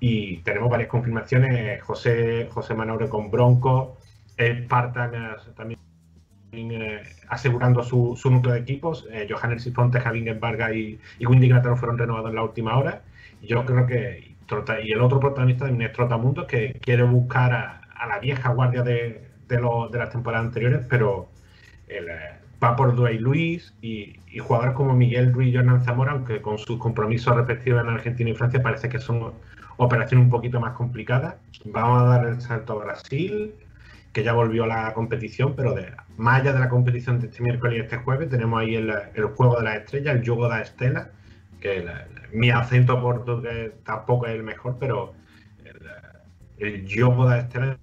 [0.00, 3.98] y tenemos varias confirmaciones, José, José Manaure con Bronco,
[4.36, 5.12] Spartan
[5.54, 5.78] también
[6.52, 9.06] eh, asegurando su, su, núcleo de equipos.
[9.10, 13.02] Eh, Johanner Sifonte, Javier Varga y, y Windy fueron renovados en la última hora.
[13.40, 14.32] Y yo creo que.
[14.84, 18.82] Y el otro protagonista de Inés Trotamundos, que quiere buscar a, a la vieja guardia
[18.82, 21.28] de, de, lo, de, las temporadas anteriores, pero
[21.88, 26.12] el, eh, va por Dwayne Luis y, y, jugadores como Miguel Ruiz y Jordan Zamora,
[26.12, 29.32] aunque con sus compromisos respectivos en Argentina y Francia parece que son
[29.78, 31.36] operaciones un poquito más complicadas.
[31.64, 33.54] Vamos a dar el salto a Brasil,
[34.12, 37.42] que ya volvió a la competición, pero de, más allá de la competición de este
[37.42, 40.50] miércoles y este jueves, tenemos ahí el, el juego de las estrellas, el juego de
[40.50, 41.10] la estela,
[41.60, 41.84] que
[42.32, 45.14] mi acento portugués tampoco es el mejor, pero
[46.58, 47.78] el, juego de la estela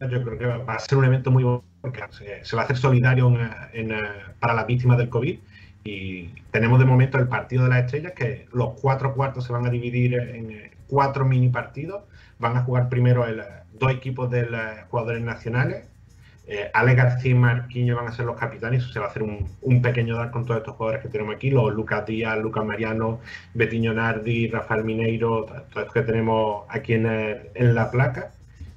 [0.00, 2.64] yo creo que va a ser un evento muy bueno porque se, se va a
[2.64, 3.28] hacer solidario
[3.72, 3.98] en, en,
[4.38, 5.38] para las víctimas del COVID.
[5.82, 9.66] Y tenemos de momento el partido de las estrellas que los cuatro cuartos se van
[9.66, 12.04] a dividir en cuatro mini partidos.
[12.38, 13.42] Van a jugar primero el,
[13.80, 14.46] dos equipos de
[14.90, 15.90] jugadores nacionales
[16.52, 19.46] Eh, Ale García y Marquinhos van a ser los capitanes, se va a hacer un,
[19.62, 23.20] un, pequeño dar con todos estos jugadores que tenemos aquí, los Lucas Díaz, Lucas Mariano,
[23.54, 28.32] Betiño Nardi, Rafael Mineiro, todos estos que tenemos aquí en, en, la placa.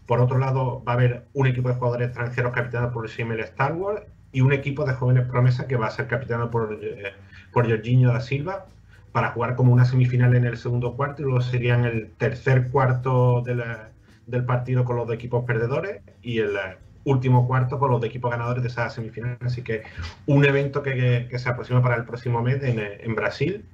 [0.06, 3.74] Por otro lado, va a haber un equipo de jugadores extranjeros capitaneado por Simel Star
[3.74, 7.13] Wars y un equipo de jóvenes promesas que va a ser capitaneado por, eh,
[7.52, 8.66] por Jorginho da Silva
[9.12, 13.42] para jugar como una semifinal en el segundo cuarto y luego serían el tercer cuarto
[13.42, 13.93] de la,
[14.28, 16.58] del partido con los de equipos perdedores y el
[17.06, 19.38] último cuarto con los de equipos ganadores de esa semifinal.
[19.42, 19.84] Así que
[20.26, 23.66] un evento que, que, se aproxima para el próximo mes en, en, Brasil.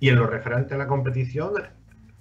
[0.00, 1.52] Y en lo referente a la competición,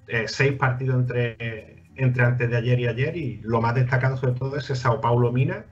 [0.07, 3.17] eh, seis partidos entre, entre antes de ayer y ayer.
[3.17, 5.65] Y lo más destacado sobre todo es Sao Paulo Mina.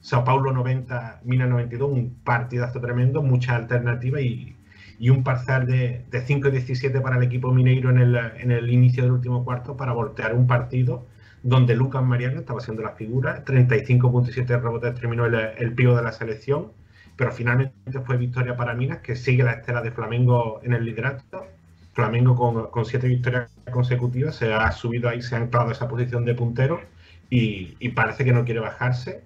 [0.00, 4.54] Sao Paulo 90, Mina 92, un partidazo tremendo, muchas alternativas y,
[4.98, 8.50] y un parcial de, de 5 y 17 para el equipo mineiro en el, en
[8.50, 11.06] el inicio del último cuarto para voltear un partido
[11.44, 16.72] donde Lucas Mariano estaba siendo la figura, 35.7 rebotes terminó el, el de la selección,
[17.16, 21.46] pero finalmente fue victoria para Minas, que sigue la estela de Flamengo en el liderato.
[21.92, 26.24] Flamengo con, con siete victorias consecutivas se ha subido ahí, se ha anclado esa posición
[26.24, 26.80] de puntero
[27.28, 29.22] y, parece que no quiere bajarse.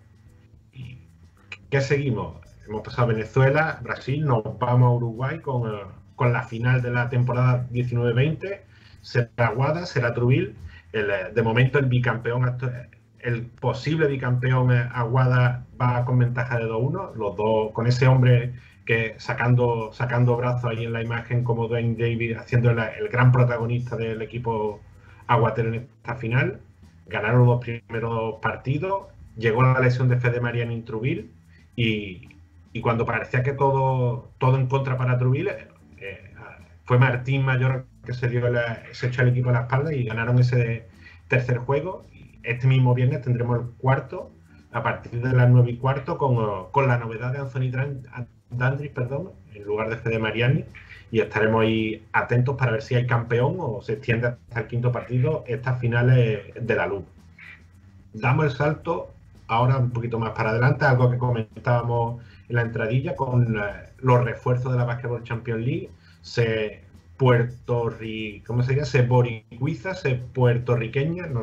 [0.72, 0.98] ¿Y
[1.70, 2.37] ¿Qué seguimos?
[2.66, 5.70] Hemos pasado a Venezuela, Brasil, nos vamos a Uruguay con,
[6.16, 8.61] con la final de la temporada 19-20.
[9.02, 10.57] Será Guada, será Trubil
[10.92, 12.57] el, eh, de momento el bicampeón,
[13.20, 18.55] el posible bicampeón eh, Aguada va con ventaja de 2-1, los dos, con ese hombre
[18.87, 23.96] que sacando, sacando brazos ahí en la imagen como Dwayne David, haciendo el, gran protagonista
[23.96, 24.81] del equipo
[25.27, 26.61] aguatero en esta final.
[27.07, 31.31] Ganaron los primeros partidos, llegó la lesión de Fede Mariano Intrubil
[31.77, 32.29] y,
[32.72, 36.35] y, cuando parecía que todo, todo en contra para Trubil, eh,
[36.85, 40.02] fue Martín Mayor que se, dio la, se echó el equipo a la espalda y
[40.04, 40.88] ganaron ese
[41.28, 42.06] tercer juego.
[42.42, 44.30] Este mismo viernes tendremos el cuarto
[44.72, 47.70] a partir de las nueve y cuarto con, con la novedad de Anthony
[48.48, 50.64] Dandris, perdón, en lugar de Fede Mariani.
[51.10, 54.90] Y estaremos ahí atentos para ver si hay campeón o se extiende hasta el quinto
[54.90, 57.04] partido estas finales de la luz.
[58.14, 59.12] Damos el salto
[59.48, 63.60] ahora un poquito más para adelante, algo que comentábamos en la entradilla con eh,
[63.98, 65.90] los refuerzos de la Basketball Champions League.
[66.22, 66.88] Se
[67.18, 68.85] Puerto Rico, ¿cómo se diría?
[68.85, 71.42] Se boricuiza, se puertorriqueña, no,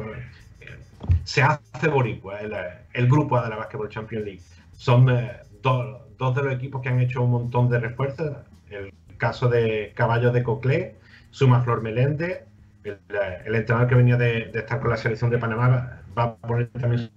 [1.24, 4.42] se hace boricua el, grupo de la Basketball Champions League.
[4.74, 8.38] Son eh, dos, de los equipos que han hecho un montón de refuerzos.
[8.70, 10.96] El caso de Caballo de Coclé,
[11.32, 12.44] Suma Flor Meléndez,
[12.84, 17.10] el, entrenador que venía de, estar con la selección de Panamá va a poner también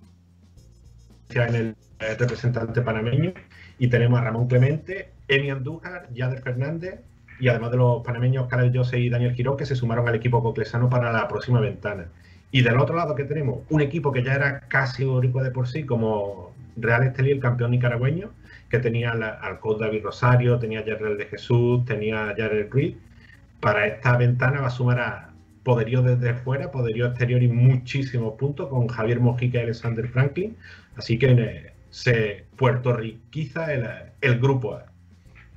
[1.30, 3.32] en el, el representante panameño.
[3.78, 7.00] Y tenemos a Ramón Clemente, Emi Andújar, Yader Fernández,
[7.40, 10.42] y además de los panameños Karel Jose y Daniel Girón que se sumaron al equipo
[10.42, 12.06] coclesano para la próxima ventana.
[12.50, 15.68] Y del otro lado que tenemos un equipo que ya era casi boricua de por
[15.68, 18.30] sí, como Real Estelí, el campeón nicaragüeño,
[18.70, 22.94] que tenía al coach David Rosario, tenía a Jerrel de Jesús, tenía a Jared Reed.
[23.60, 25.30] Para esta ventana va a sumar a
[25.62, 30.56] poderío desde fuera, poderío exterior y muchísimos puntos con Javier Mojica y Alexander Franklin.
[30.96, 33.86] Así que eh, se puertorriquiza el,
[34.20, 34.78] el grupo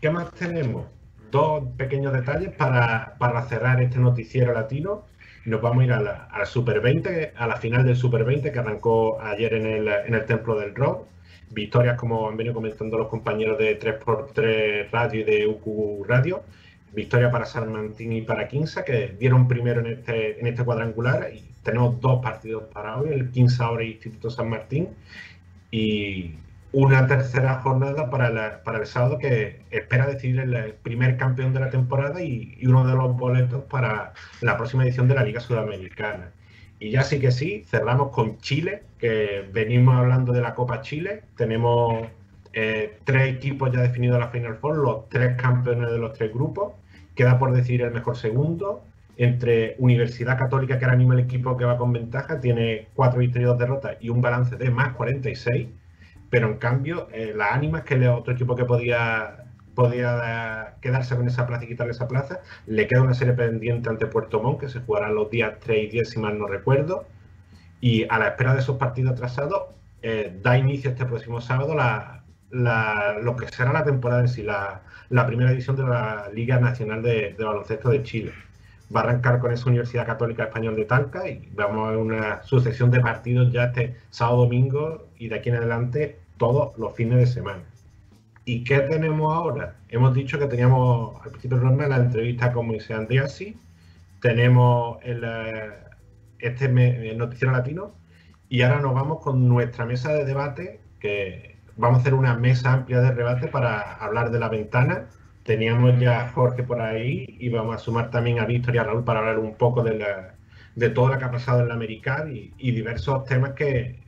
[0.01, 0.87] ¿Qué más tenemos?
[1.31, 5.05] Dos pequeños detalles para, para cerrar este noticiero latino.
[5.45, 9.19] Nos vamos a ir al Super 20, a la final del Super 20 que arrancó
[9.21, 11.07] ayer en el, en el Templo del Rock.
[11.49, 16.43] Victorias, como han venido comentando los compañeros de 3x3 Radio y de UQ Radio.
[16.93, 21.31] Victoria para San Martín y para Quinza, que dieron primero en este, en este cuadrangular.
[21.33, 24.89] Y tenemos dos partidos para hoy, el Quinza ahora y Instituto San Martín.
[25.71, 26.35] Y,
[26.73, 31.59] una tercera jornada para, la, para el sábado que espera decidir el primer campeón de
[31.59, 36.31] la temporada y, uno de los boletos para la próxima edición de la Liga Sudamericana.
[36.79, 41.23] Y ya sí que sí, cerramos con Chile, que venimos hablando de la Copa Chile.
[41.35, 42.07] Tenemos
[42.53, 46.33] eh, tres equipos ya definidos a la Final Four, los tres campeones de los tres
[46.33, 46.73] grupos.
[47.15, 48.83] Queda por decidir el mejor segundo.
[49.17, 53.49] Entre Universidad Católica, que ahora mismo el equipo que va con ventaja, tiene cuatro victorias
[53.49, 55.67] dos derrotas y un balance de más 46
[56.31, 61.27] pero en cambio, eh, las ánimas, que es otro equipo que podía, podía quedarse con
[61.27, 64.69] esa plaza y quitarle esa plaza, le queda una serie pendiente ante Puerto Montt, que
[64.69, 67.05] se jugará los días 3 y 10, si mal no recuerdo.
[67.81, 69.63] Y a la espera de esos partidos atrasados,
[70.01, 72.23] eh, da inicio este próximo sábado la,
[73.21, 77.01] lo que será la temporada en sí, la, la primera edición de la Liga Nacional
[77.03, 78.31] de, de Baloncesto de Chile
[78.95, 82.43] va a arrancar con esa Universidad Católica Español de Talca y vamos a ver una
[82.43, 87.19] sucesión de partidos ya este sábado, domingo y de aquí en adelante todos los fines
[87.19, 87.61] de semana.
[88.45, 89.75] ¿Y qué tenemos ahora?
[89.89, 93.55] Hemos dicho que teníamos al principio del programa la entrevista con Moisés Andriasi,
[94.21, 95.23] tenemos el,
[96.39, 96.65] este
[97.11, 97.93] el noticiero latino
[98.49, 102.73] y ahora nos vamos con nuestra mesa de debate que vamos a hacer una mesa
[102.73, 105.09] amplia de debate para hablar de la ventana.
[105.43, 108.83] Teníamos ya a Jorge por ahí y vamos a sumar también a Víctor y a
[108.83, 110.33] Raúl para hablar un poco de, la,
[110.75, 114.01] de todo lo que ha pasado en la American y, y diversos temas que,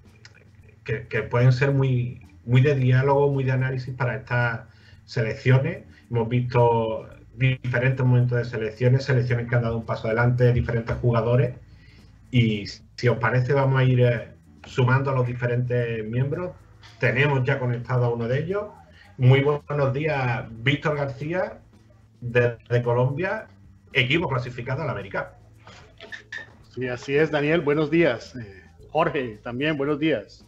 [0.83, 4.61] que, pueden ser muy, muy de diálogo, muy de análisis para estas
[5.05, 5.83] selecciones.
[6.09, 11.55] Hemos visto diferentes momentos de selecciones, selecciones que han dado un paso adelante, diferentes jugadores.
[12.31, 12.65] Y
[12.95, 14.31] si os parece, vamos a ir eh,
[14.65, 16.51] sumando a los diferentes miembros.
[16.99, 18.65] Tenemos ya conectado a uno de ellos.
[19.17, 21.59] Muy buenos días, Víctor García,
[22.19, 23.47] desde Colombia,
[23.93, 25.37] equipo clasificado al América.
[26.73, 27.61] Sí, así es, Daniel.
[27.61, 28.35] Buenos días.
[28.35, 30.45] Eh, Jorge, también buenos días.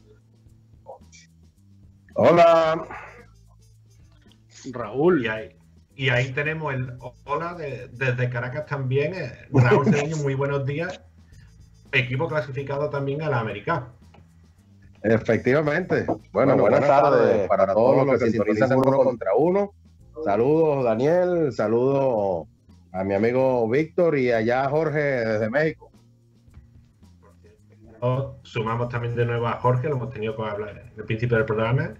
[2.15, 2.87] Hola.
[4.71, 5.23] Raúl.
[5.23, 5.49] Y ahí,
[5.95, 6.93] y ahí tenemos el
[7.25, 9.13] hola de, desde Caracas también.
[9.13, 11.01] eh, Raúl Cedeño, muy buenos días.
[11.91, 13.89] Equipo clasificado también a la América.
[15.03, 16.05] Efectivamente.
[16.31, 19.73] Bueno, buenas, tardes para todos los que sintonizan uno contra uno.
[20.23, 21.51] Saludos, Daniel.
[21.51, 22.47] Saludos
[22.93, 25.91] a mi amigo Víctor y allá Jorge desde México.
[28.43, 31.45] Sumamos también de nuevo a Jorge, lo hemos tenido que hablar en el principio del
[31.45, 31.95] programa.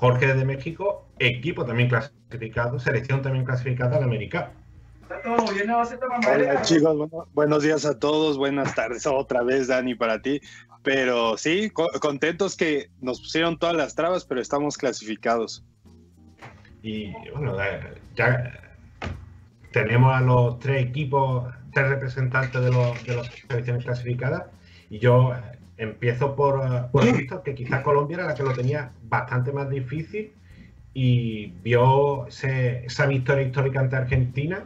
[0.00, 4.50] Jorge desde México, equipo también clasificado, selección también clasificada al América.
[5.26, 10.40] Hola chicos, bueno, buenos días a todos, buenas tardes otra vez Dani para ti,
[10.82, 15.66] pero sí, co contentos que nos pusieron todas las trabas, pero estamos clasificados.
[16.82, 17.58] Y bueno,
[18.16, 18.58] ya
[19.70, 24.44] tenemos a los tres equipos, tres representantes de, los, de las selecciones clasificadas
[24.88, 25.34] y yo
[25.80, 30.30] empiezo por, por visto que quizás Colombia era la que lo tenía bastante más difícil
[30.92, 34.62] y vio ese, esa victoria histórica ante Argentina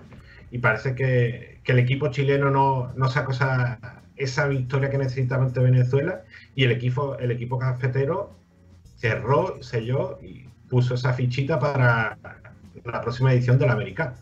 [0.50, 3.78] y parece que, que el equipo chileno no, no sacó esa,
[4.16, 6.22] esa, victoria que necesitaba ante Venezuela
[6.56, 8.32] y el equipo, el equipo cafetero
[8.96, 12.18] cerró, selló y puso esa fichita para
[12.84, 14.14] la próxima edición del Americano.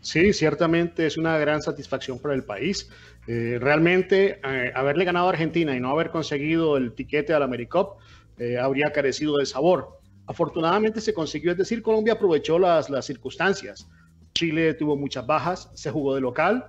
[0.00, 2.88] Sí, ciertamente es una gran satisfacción para el país.
[3.30, 7.98] Eh, realmente, eh, haberle ganado a Argentina y no haber conseguido el tiquete al AmeriCup
[8.38, 9.98] eh, habría carecido de sabor.
[10.26, 13.86] Afortunadamente se consiguió, es decir, Colombia aprovechó las, las circunstancias.
[14.32, 16.64] Chile tuvo muchas bajas, se jugó de local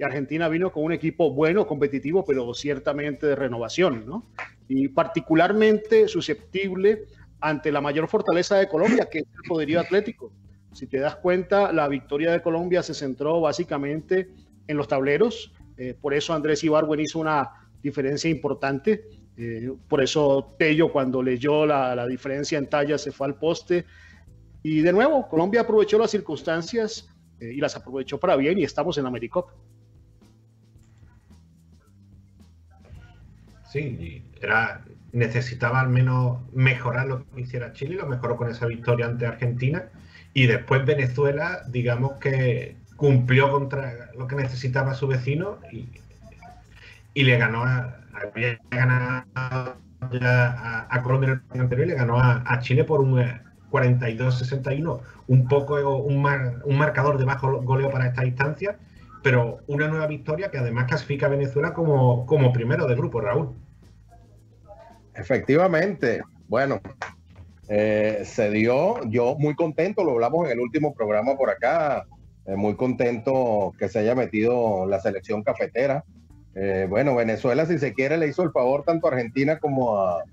[0.00, 4.26] y Argentina vino con un equipo bueno, competitivo, pero ciertamente de renovación, ¿no?
[4.66, 7.04] Y particularmente susceptible
[7.40, 10.32] ante la mayor fortaleza de Colombia, que es el poderío atlético.
[10.72, 14.28] Si te das cuenta, la victoria de Colombia se centró básicamente
[14.66, 19.02] en los tableros, eh, por eso Andrés Ibarwen hizo una diferencia importante.
[19.34, 23.86] Eh, por eso Tello cuando leyó la, la, diferencia en talla se fue al poste.
[24.62, 27.08] Y de nuevo, Colombia aprovechó las circunstancias
[27.40, 29.46] eh, y las aprovechó para bien y estamos en AmeriCup.
[33.72, 39.06] Sí, era, necesitaba al menos mejorar lo que hiciera Chile, lo mejoró con esa victoria
[39.06, 39.88] ante Argentina.
[40.34, 45.88] Y después Venezuela, digamos que cumplió contra lo que necesitaba su vecino y,
[47.14, 52.58] y le ganó a, había ganado a, Colombia en el anterior y le ganó a,
[52.60, 53.16] Chile por un
[53.70, 58.76] 42-61, un poco un, mar, un marcador de bajo goleo para esta distancia,
[59.22, 63.54] pero una nueva victoria que además clasifica a Venezuela como, como primero de grupo, Raúl.
[65.14, 66.82] Efectivamente, bueno,
[67.66, 72.04] eh, se dio, yo muy contento, lo hablamos en el último programa por acá,
[72.46, 76.04] eh, muy contento que se haya metido la selección cafetera.
[76.54, 80.24] Eh, bueno, Venezuela, si se quiere, le hizo el favor tanto a Argentina como a,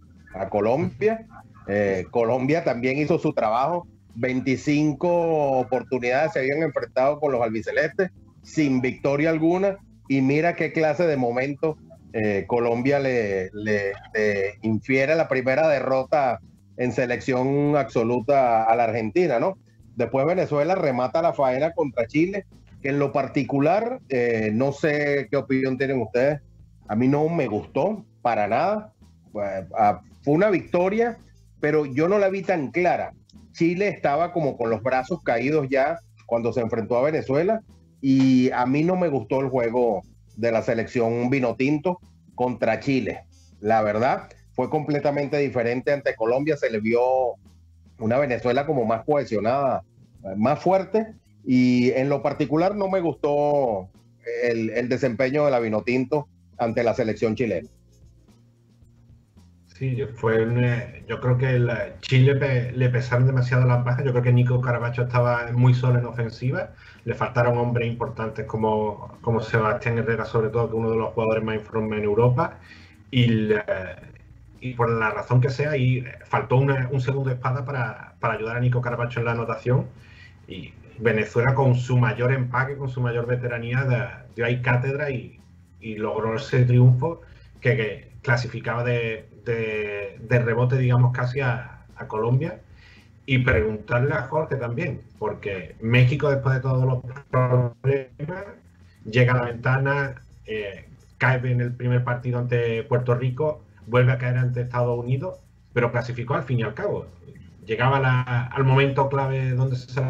[0.50, 1.26] Colombia.
[1.68, 3.88] Eh, Colombia también hizo su trabajo.
[4.16, 8.12] 25 oportunidades se habían enfrentado con los albicelestes
[8.44, 9.78] sin victoria alguna.
[10.08, 11.78] Y mira qué clase de momento
[12.48, 13.94] Colombia le, le,
[14.64, 16.40] infiere la primera derrota
[16.78, 19.56] en selección absoluta a la Argentina, ¿no?
[19.98, 22.46] Después Venezuela remata la faena contra Chile,
[22.84, 26.40] que en lo particular, eh, no sé qué opinión tienen ustedes,
[26.88, 28.94] a mí no me gustó para nada.
[30.22, 31.18] Fue una victoria,
[31.60, 33.14] pero yo no la vi tan clara.
[33.54, 37.64] Chile estaba como con los brazos caídos ya cuando se enfrentó a Venezuela
[38.00, 40.04] y a mí no me gustó el juego
[40.36, 42.00] de la selección Vinotinto
[42.36, 43.24] contra Chile.
[43.62, 47.34] La verdad, fue completamente diferente ante Colombia, se le vio
[48.00, 49.84] una Venezuela como más cohesionada,
[50.36, 51.14] más fuerte
[51.46, 53.90] y en lo particular no me gustó
[54.44, 56.28] el, el desempeño de la Vinotinto
[56.58, 57.70] ante la selección chilena.
[59.78, 60.66] Sí, fue un,
[61.08, 64.04] yo creo que Chile le pesaron demasiado las bajas.
[64.04, 66.72] Yo creo que Nico Carabacho estaba muy solo en ofensiva.
[67.06, 71.14] Le faltaron hombres importantes como, como Sebastián Herrera, sobre todo, que es uno de los
[71.14, 72.58] jugadores más informes en Europa.
[73.12, 73.50] Y,
[74.60, 78.58] y por la razón que sea, y faltó una- un segundo espada para, para ayudar
[78.58, 79.92] a Nico Carbacho en la anotación.
[80.48, 85.40] Y Venezuela con su mayor empaque, con su mayor veteranía, dio ahí cátedra y,
[85.80, 87.22] y logró ese triunfo
[87.60, 92.62] que, que clasificaba de, de- de rebote, digamos, casi a, a Colombia.
[93.26, 98.46] Y preguntarle a Jorge también, porque México, después de todos los problemas,
[99.04, 104.18] llega a la ventana, eh, cae en el primer partido ante Puerto Rico, vuelve a
[104.18, 105.40] caer ante Estados Unidos,
[105.74, 107.08] pero clasificó al fin y al cabo.
[107.66, 110.02] Llegaba la- al momento clave donde se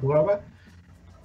[0.00, 0.40] jugaba,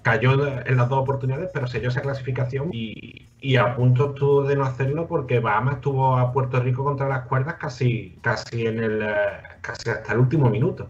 [0.02, 0.32] cayó
[0.66, 4.64] en las dos oportunidades, pero selló esa clasificación y, y a punto estuvo de no
[4.64, 9.14] hacerlo porque Bahamas tuvo a Puerto Rico contra las cuerdas casi, casi en el eh,
[9.62, 10.90] casi hasta el último minuto.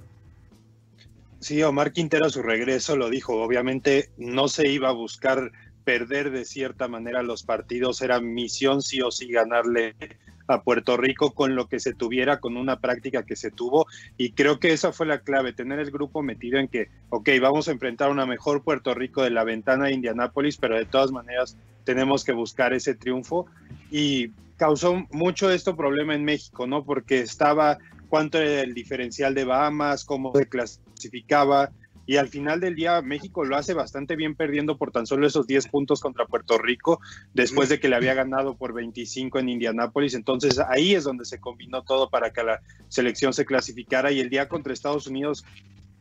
[1.39, 5.51] Sí, Omar Quintero a su regreso lo dijo, obviamente no se iba a buscar
[5.85, 9.95] perder de cierta manera los partidos, era misión sí o sí ganarle
[10.49, 13.87] a Puerto Rico con lo que se tuviera, con una práctica que se tuvo
[14.17, 17.67] y creo que esa fue la clave, tener el grupo metido en que, ok, vamos
[17.67, 21.55] a enfrentar una mejor Puerto Rico de la ventana de Indianápolis, pero de todas maneras
[21.83, 23.45] tenemos que buscar ese triunfo
[23.91, 26.83] y causó mucho esto problema en México, ¿no?
[26.83, 27.77] Porque estaba
[28.09, 31.71] cuánto era el diferencial de Bahamas, cómo se clasificaba.
[32.09, 35.45] Y al final del día, México lo hace bastante bien perdiendo por tan solo esos
[35.45, 36.99] 10 puntos contra Puerto Rico,
[37.35, 40.15] después de que le había ganado por 25 en Indianápolis.
[40.15, 44.11] Entonces ahí es donde se combinó todo para que la selección se clasificara.
[44.11, 45.45] Y el día contra Estados Unidos,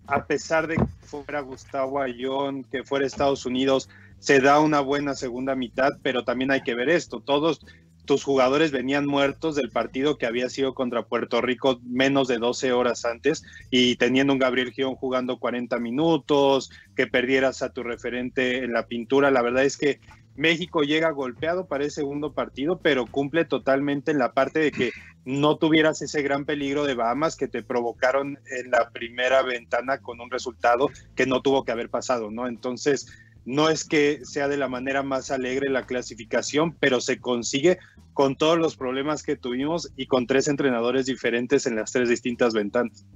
[0.06, 5.12] a pesar de que fuera Gustavo Ayón, que fuera Estados Unidos, se da una buena
[5.12, 7.20] segunda mitad, pero también hay que ver esto.
[7.20, 7.60] Todos
[8.08, 12.72] tus jugadores venían muertos del partido que había sido contra Puerto Rico menos de 12
[12.72, 18.64] horas antes y teniendo un Gabriel Gión jugando 40 minutos, que perdieras a tu referente
[18.64, 20.00] en la pintura, la verdad es que
[20.36, 24.92] México llega golpeado para el segundo partido, pero cumple totalmente en la parte de que
[25.26, 30.20] no tuvieras ese gran peligro de Bahamas que te provocaron en la primera ventana con
[30.22, 32.46] un resultado que no tuvo que haber pasado, ¿no?
[32.46, 33.06] Entonces,
[33.48, 37.78] no es que sea de la manera más alegre la clasificación, pero se consigue
[38.12, 42.52] con todos los problemas que tuvimos y con tres entrenadores diferentes en las tres distintas
[42.54, 43.06] ventanas.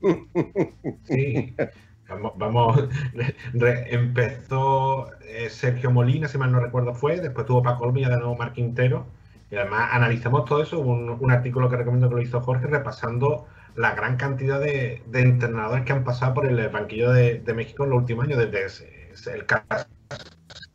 [1.04, 1.54] Sí,
[2.08, 2.88] vamos, vamos.
[3.52, 8.16] Re- empezó eh, Sergio Molina, si mal no recuerdo fue, después tuvo Paco Olmilla, de
[8.18, 9.06] nuevo Mar Quintero,
[9.50, 13.46] y además analizamos todo eso, un, un artículo que recomiendo que lo hizo Jorge, repasando
[13.76, 17.84] la gran cantidad de, de entrenadores que han pasado por el banquillo de, de México
[17.84, 19.86] en los últimos años, desde ese- el caso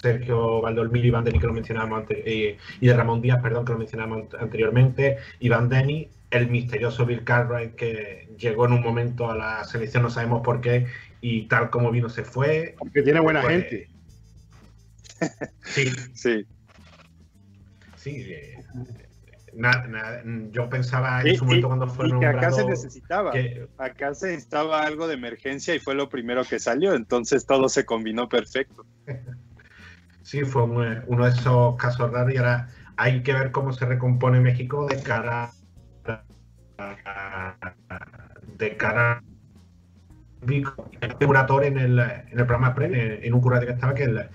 [0.01, 3.71] Sergio Valdolmir, Iván Deni, que lo mencionábamos antes, eh, y de Ramón Díaz, perdón, que
[3.71, 9.35] lo mencionábamos anteriormente, Iván Deni, el misterioso Bill Cartwright que llegó en un momento a
[9.35, 10.87] la selección, no sabemos por qué,
[11.21, 12.75] y tal como vino se fue.
[12.77, 13.89] Porque tiene buena Pues, gente.
[15.63, 16.45] Sí, Sí.
[17.95, 18.09] sí.
[18.31, 18.57] eh,
[19.55, 22.65] na- na- yo pensaba en Y, su momento y- cuando fue y que acá se
[22.65, 23.31] necesitaba.
[23.31, 27.69] que- Acá se necesitaba algo de emergencia y fue lo primero que salió, entonces todo
[27.69, 28.85] se combinó perfecto.
[30.23, 33.85] Sí, fue un- uno de esos casos raros y ahora hay que ver cómo se
[33.85, 35.51] recompone México de cara
[36.77, 37.55] a,
[38.57, 39.21] de cara
[41.01, 44.29] a Curator en el, en el programa previo, en, un curate que estaba, que el,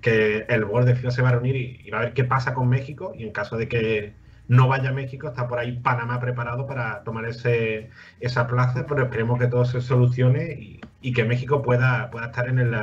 [0.00, 2.24] que el board de FIFA se va a reunir y, y va a ver qué
[2.24, 4.14] pasa con México y en caso de que
[4.48, 7.90] no vaya México, está por ahí Panamá preparado para tomar ese,
[8.20, 12.58] esa plaza, pero esperemos que todo se solucione y, que México pueda, pueda estar en
[12.58, 12.74] el,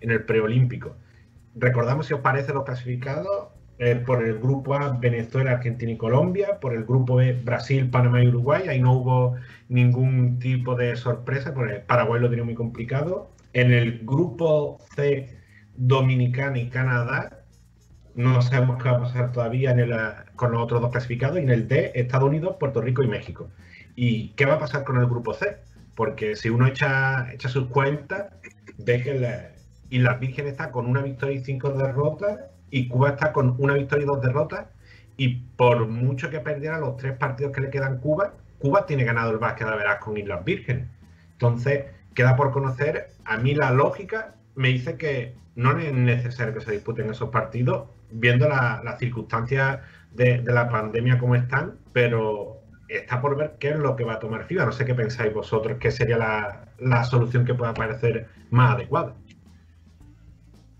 [0.00, 0.96] en el preolímpico.
[1.54, 3.48] Recordamos, si os parece, los clasificados
[3.82, 8.22] eh, por el grupo A, Venezuela, Argentina y Colombia, por el grupo B, Brasil, Panamá
[8.22, 8.68] y Uruguay.
[8.68, 9.36] Ahí no hubo
[9.70, 13.30] ningún tipo de sorpresa, porque Paraguay lo tenía muy complicado.
[13.54, 15.34] En el grupo C,
[15.76, 17.39] Dominicana y Canadá.
[18.14, 19.96] No sabemos qué va a pasar todavía en el, eh,
[20.36, 21.38] con los otros dos clasificados.
[21.38, 23.48] Y en el D, Estados Unidos, Puerto Rico y México.
[23.94, 25.58] ¿Y qué va a pasar con el grupo C?
[25.94, 28.32] Porque si uno echa, echa sus cuentas,
[28.78, 29.50] ve que la,
[29.90, 32.40] Islas Vírgenes está con una victoria y cinco derrotas,
[32.70, 34.66] y Cuba está con una victoria y dos derrotas,
[35.16, 39.32] y por mucho que perdiera los tres partidos que le quedan Cuba, Cuba tiene ganado
[39.32, 40.86] el básquet a verás con Islas Vírgenes.
[41.32, 46.60] Entonces, queda por conocer, a mí la lógica me dice que no es necesario que
[46.60, 49.80] se disputen esos partidos, viendo la- las circunstancias
[50.12, 54.14] de, de la pandemia como están, pero está por ver qué es lo que va
[54.14, 54.66] a tomar FIBA.
[54.66, 59.14] No sé qué pensáis vosotros, qué sería la, la solución que pueda parecer más adecuada.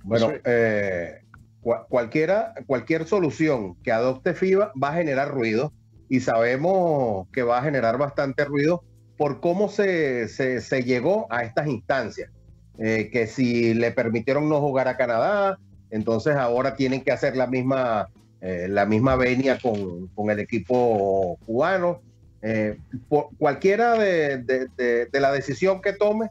[0.02, 1.22] Bueno, eh,
[1.62, 5.72] cua- cualquiera, cualquier solución que adopte FIBA va a generar ruido
[6.08, 8.82] y sabemos que va a generar bastante ruido
[9.16, 12.30] por cómo se, se- se llegó a estas instancias.
[12.78, 15.58] Eh, que si le permitieron no jugar a Canadá,
[15.91, 18.09] entonces ahora tienen que hacer la misma
[18.43, 22.01] eh, la misma venia con, con, el equipo cubano.
[22.41, 26.30] Eh, por, cualquiera de, de, la decisión que tome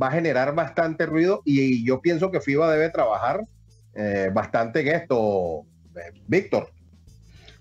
[0.00, 3.44] va a generar bastante ruido y, yo pienso que FIBA debe trabajar
[3.94, 5.64] eh, bastante en esto,
[6.28, 6.70] Víctor.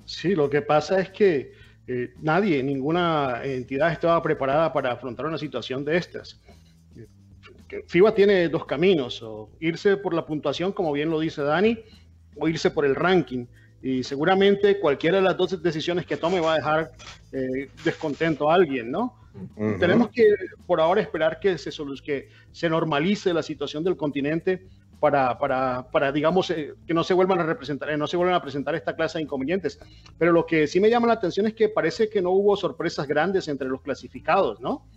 [0.05, 1.53] Sí, lo que pasa es que
[2.21, 6.39] nadie, ninguna entidad estaba preparada para afrontar una situación de estas.
[7.87, 11.77] FIBA tiene dos caminos, o irse por la puntuación, como bien lo dice Dani,
[12.35, 13.45] o irse por el ranking.
[13.81, 16.91] Y seguramente cualquiera de las dos decisiones que tome va a dejar
[17.31, 19.15] eh, descontento a alguien, ¿no?
[19.57, 19.79] Uh -huh.
[19.79, 20.23] Tenemos que
[20.65, 21.69] por ahora esperar que se,
[22.03, 24.65] que se normalice la situación del continente
[24.99, 28.35] para, para, para digamos, eh, que no se vuelvan a representar, eh, no se vuelvan
[28.35, 29.79] a presentar esta clase de inconvenientes.
[30.17, 33.07] Pero lo que sí me llama la atención es que parece que no hubo sorpresas
[33.07, 34.87] grandes entre los clasificados, ¿no?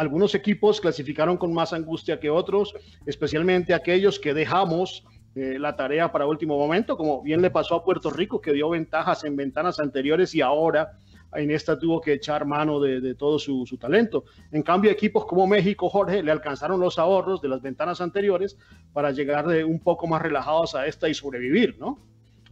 [0.00, 2.74] Algunos equipos clasificaron con más angustia que otros,
[3.04, 7.84] especialmente aquellos que dejamos eh, la tarea para último momento, como bien le pasó a
[7.84, 10.92] Puerto Rico, que dio ventajas en ventanas anteriores y ahora
[11.34, 14.24] en esta tuvo que echar mano de, de todo su, su, talento.
[14.50, 18.56] En cambio, equipos como México, Jorge, le alcanzaron los ahorros de las ventanas anteriores
[18.94, 21.98] para llegar de un poco más relajados a esta y sobrevivir, ¿no?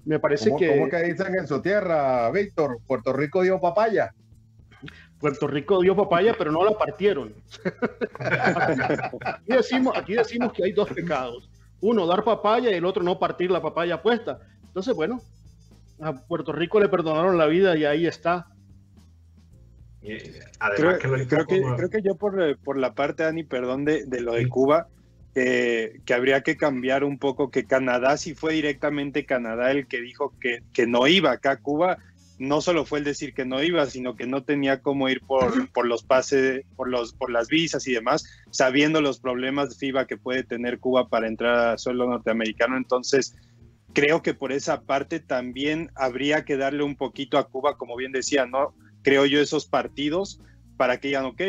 [0.04, 0.68] Me parece ¿Cómo, que...
[0.68, 2.80] ¿Cómo que dicen en su tierra, Víctor?
[2.86, 4.12] Puerto Rico dio papaya.
[5.20, 7.34] Puerto Rico dio papaya, pero no la partieron.
[9.24, 11.50] aquí, decimos, aquí decimos que hay dos pecados.
[11.80, 14.40] Uno, dar papaya y el otro, no partir la papaya puesta.
[14.66, 15.20] Entonces, bueno,
[16.00, 18.46] a Puerto Rico le perdonaron la vida y ahí está.
[20.60, 21.76] Además, creo, que, creo, que, como...
[21.76, 24.48] creo, que, yo por, por, la parte, Dani, perdón, de, de lo de sí.
[24.48, 24.88] Cuba,
[25.34, 30.00] eh, que habría que cambiar un poco, que Canadá sí fue directamente Canadá el que
[30.00, 31.98] dijo que, que no iba acá a Cuba,
[32.38, 35.70] no solo fue el decir que no iba, sino que no tenía cómo ir por,
[35.72, 40.16] por los pases, por, por las visas y demás, sabiendo los problemas de FIBA que
[40.16, 42.76] puede tener Cuba para entrar a suelo norteamericano.
[42.76, 43.36] Entonces,
[43.92, 48.12] creo que por esa parte también habría que darle un poquito a Cuba, como bien
[48.12, 48.74] decía, ¿no?
[49.02, 50.40] Creo yo esos partidos
[50.76, 51.40] para que digan, ok,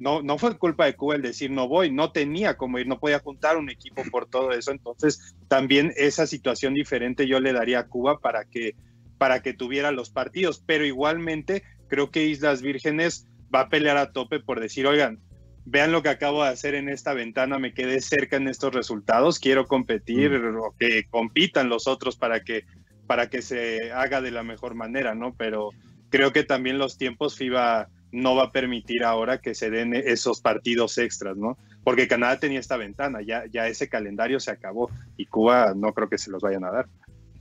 [0.00, 2.98] no, no fue culpa de Cuba el decir no voy, no tenía como ir, no
[2.98, 4.70] podía juntar un equipo por todo eso.
[4.70, 8.74] Entonces, también esa situación diferente yo le daría a Cuba para que
[9.18, 14.12] para que tuviera los partidos, pero igualmente creo que Islas Vírgenes va a pelear a
[14.12, 15.20] tope por decir, oigan,
[15.64, 19.38] vean lo que acabo de hacer en esta ventana, me quedé cerca en estos resultados,
[19.38, 20.56] quiero competir mm.
[20.56, 22.64] o que compitan los otros para que,
[23.06, 25.34] para que se haga de la mejor manera, ¿no?
[25.34, 25.70] Pero
[26.10, 30.40] creo que también los tiempos FIBA no va a permitir ahora que se den esos
[30.40, 31.58] partidos extras, ¿no?
[31.84, 36.08] Porque Canadá tenía esta ventana, ya, ya ese calendario se acabó y Cuba no creo
[36.08, 36.86] que se los vayan a dar.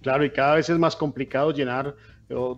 [0.07, 1.93] Claro, y cada vez es más complicado llenar
[2.29, 2.57] o,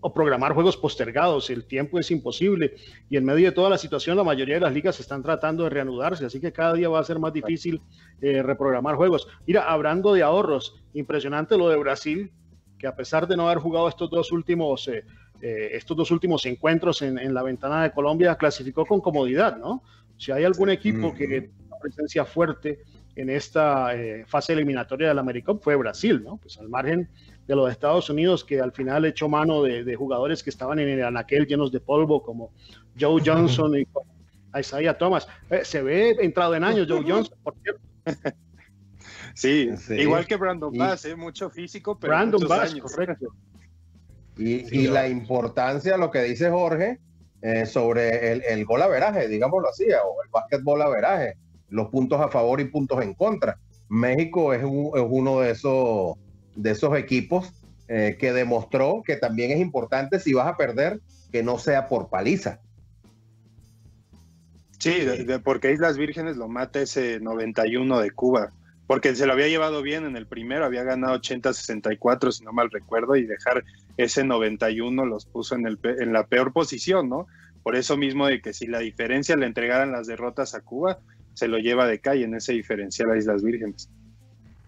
[0.00, 1.50] o, programar juegos postergados.
[1.50, 2.74] El tiempo es imposible
[3.10, 5.68] y en medio de toda la situación la mayoría de las ligas están tratando de
[5.68, 7.82] reanudarse, así que cada día va a ser más difícil
[8.22, 9.28] eh, reprogramar juegos.
[9.46, 12.32] Mira, hablando de ahorros, impresionante lo de Brasil,
[12.78, 15.04] que a pesar de no haber jugado estos dos últimos, eh,
[15.42, 19.82] eh, estos dos últimos encuentros en, en, la ventana de Colombia, clasificó con comodidad, ¿no?
[20.16, 22.78] Si hay algún equipo que tiene una presencia fuerte
[23.20, 26.38] en esta eh, fase eliminatoria del AmeriCup fue Brasil, ¿no?
[26.38, 27.08] Pues al margen
[27.46, 30.88] de los Estados Unidos, que al final echó mano de, de jugadores que estaban en
[30.88, 32.52] el anaquel llenos de polvo, como
[32.98, 33.86] Joe Johnson y
[34.58, 35.28] Isaiah Thomas.
[35.50, 37.82] Eh, se ve entrado en años Joe Johnson, por cierto.
[39.34, 41.14] Sí, sí, igual que Brandon Bass, ¿eh?
[41.14, 42.92] mucho físico, pero Brandon Bass, años.
[42.92, 43.32] correcto.
[44.36, 46.98] Y, sí, y la importancia, lo que dice Jorge,
[47.42, 51.36] eh, sobre el, el gol averaje, digámoslo así, o el básquetbol averaje
[51.70, 53.58] los puntos a favor y puntos en contra.
[53.88, 56.16] México es, un, es uno de esos,
[56.54, 57.52] de esos equipos
[57.88, 61.00] eh, que demostró que también es importante si vas a perder
[61.32, 62.60] que no sea por paliza.
[64.78, 64.96] Sí,
[65.44, 68.50] porque Islas Vírgenes lo mata ese 91 de Cuba,
[68.86, 72.70] porque se lo había llevado bien en el primero, había ganado 80-64 si no mal
[72.70, 73.62] recuerdo, y dejar
[73.98, 77.26] ese 91 los puso en, el, en la peor posición, ¿no?
[77.62, 80.98] Por eso mismo de que si la diferencia le entregaran las derrotas a Cuba,
[81.34, 83.90] se lo lleva de calle en ese diferencial a Islas Vírgenes.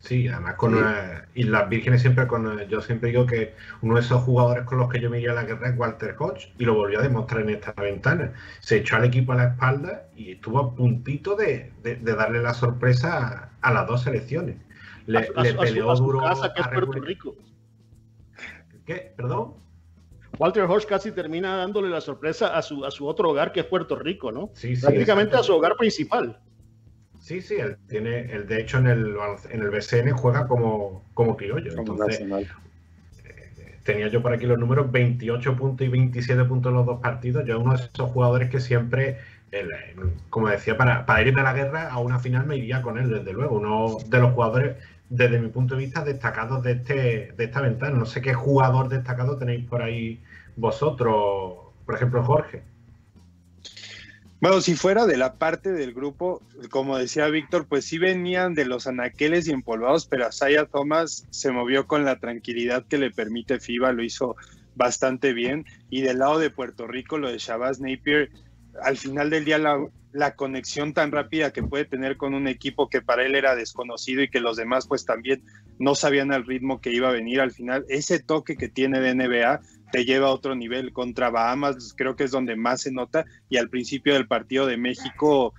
[0.02, 0.74] Sí, además con.
[0.74, 4.88] Una, Islas Vírgenes siempre con yo siempre digo que uno de esos jugadores con los
[4.90, 7.42] que yo me iría a la guerra es Walter Hodge y lo volvió a demostrar
[7.42, 8.32] en esta ventana.
[8.60, 12.42] Se echó al equipo a la espalda y estuvo a puntito de, de, de darle
[12.42, 14.56] la sorpresa a, a, las dos selecciones.
[15.06, 17.36] Le, a, le peleó a su, duro casa, que es Puerto Rico.
[18.84, 19.12] ¿Qué?
[19.16, 19.54] ¿Perdón?
[20.38, 23.66] Walter Hodge casi termina dándole la sorpresa a su, a su otro hogar, que es
[23.66, 24.50] Puerto Rico, ¿no?
[24.54, 26.40] Sí, sí, Prácticamente a su hogar principal.
[27.32, 29.16] Sí, sí, él tiene, él de hecho en el,
[29.48, 31.72] en el BCN juega como, como criollo.
[31.72, 36.84] Entonces, eh, tenía yo por aquí los números 28 puntos y 27 puntos en los
[36.84, 37.46] dos partidos.
[37.46, 39.16] Yo uno de esos jugadores que siempre,
[40.28, 43.08] como decía, para, para irme a la guerra a una final me iría con él,
[43.08, 43.56] desde luego.
[43.56, 44.76] Uno de los jugadores
[45.08, 47.96] desde mi punto de vista, destacados de, este, de esta ventana.
[47.96, 50.22] No sé qué jugador destacado tenéis por ahí
[50.56, 51.54] vosotros,
[51.86, 52.62] por ejemplo, Jorge.
[54.42, 58.64] Bueno, si fuera de la parte del grupo, como decía Víctor, pues sí venían de
[58.64, 63.60] los anaqueles y empolvados, pero Asaya Thomas se movió con la tranquilidad que le permite
[63.60, 64.34] FIBA, lo hizo
[64.74, 65.64] bastante bien.
[65.90, 68.30] Y del lado de Puerto Rico, lo de Shabazz Napier,
[68.82, 69.78] al final del día la,
[70.10, 74.22] la, conexión tan rápida que puede tener con un equipo que para él era desconocido
[74.22, 75.44] y que los demás pues también
[75.78, 79.14] no sabían el ritmo que iba a venir al final, ese toque que tiene de
[79.14, 79.60] NBA
[79.92, 80.92] te lleva a otro nivel.
[80.92, 84.76] Contra Bahamas creo que es donde más se nota y al principio del partido de
[84.76, 85.54] México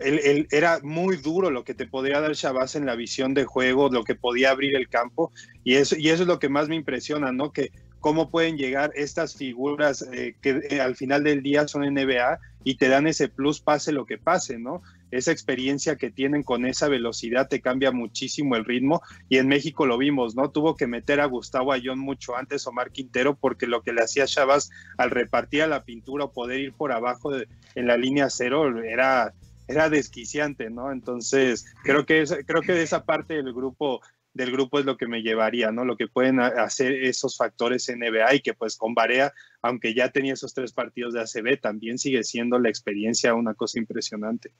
[0.00, 3.88] él, era muy duro lo que te podía dar Shabazz en la visión de juego,
[3.90, 5.32] lo que podía abrir el campo
[5.62, 7.52] y eso, y eso es lo que más me impresiona, ¿no?
[7.52, 7.70] Que
[8.00, 12.76] cómo pueden llegar estas figuras eh, que eh, al final del día son NBA y
[12.76, 14.82] te dan ese plus pase lo que pase, ¿no?
[15.10, 19.86] Esa experiencia que tienen con esa velocidad te cambia muchísimo el ritmo y en México
[19.86, 20.50] lo vimos, ¿no?
[20.50, 24.26] Tuvo que meter a Gustavo Ayón mucho antes Omar Quintero porque lo que le hacía
[24.26, 28.82] Chavas al repartir a la pintura o poder ir por abajo en la línea cero
[28.82, 29.32] era
[29.66, 30.92] era desquiciante, ¿no?
[30.92, 34.02] Entonces, creo que, creo que de esa parte del grupo
[34.34, 35.84] del grupo es lo que me llevaría, ¿no?
[35.84, 39.32] Lo que pueden hacer esos factores NBA y que pues con Barea,
[39.62, 43.78] aunque ya tenía esos tres partidos de ACB, también sigue siendo la experiencia una cosa
[43.78, 44.50] impresionante.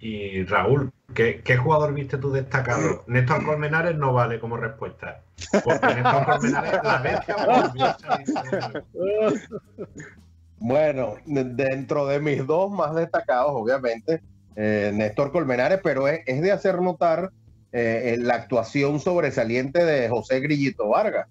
[0.00, 3.04] Y Raúl, ¿qué, jugador viste tú destacado?
[3.08, 5.22] Néstor Colmenares no vale como respuesta.
[5.64, 7.36] Porque Néstor Colmenares la bestia
[10.58, 14.22] Bueno, dentro de mis dos más destacados, obviamente,
[14.56, 17.30] eh, Néstor Colmenares, pero es, es de hacer notar
[17.70, 21.28] eh, la actuación sobresaliente de José Grillito Vargas,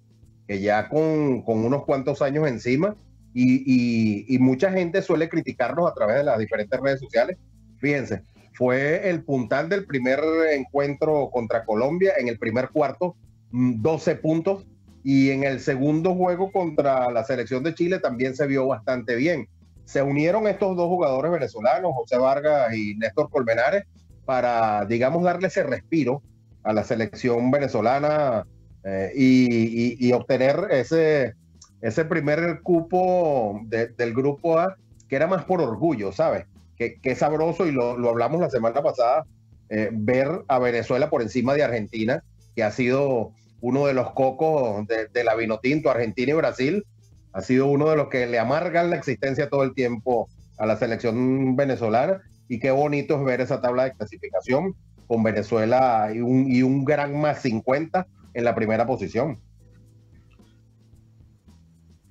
[0.48, 2.96] que ya con, unos cuantos años encima,
[3.34, 7.38] y, mucha gente suele criticarnos a través de las diferentes redes sociales.
[7.80, 8.22] Fíjense,
[8.58, 10.20] fue el puntal del primer
[10.52, 13.16] encuentro contra Colombia en el primer cuarto,
[13.52, 14.66] 12 mm, puntos,
[15.04, 19.48] y en el segundo juego contra la selección de Chile también se vio bastante bien.
[19.86, 23.84] Se unieron estos dos jugadores venezolanos, José Vargas y Néstor Colmenares,
[24.26, 26.24] para, digamos, darle ese respiro
[26.64, 28.48] a la selección venezolana
[28.84, 31.36] eh, y, obtener ese,
[31.82, 34.76] ese primer cupo del grupo A,
[35.08, 36.48] que era más por orgullo, ¿sabes?
[36.78, 39.26] Que, que sabroso, y lo, hablamos la semana pasada,
[39.70, 42.24] eh, ver a Venezuela por encima de Argentina,
[42.56, 46.86] que ha sido uno de los cocos de, de la Vinotinto, Argentina y Brasil,
[47.34, 50.78] ha sido uno de los que le amargan la existencia todo el tiempo a la
[50.78, 54.76] selección venezolana y qué bonito es ver esa tabla de clasificación
[55.08, 59.40] con Venezuela y un, y un gran más 50 en la primera posición.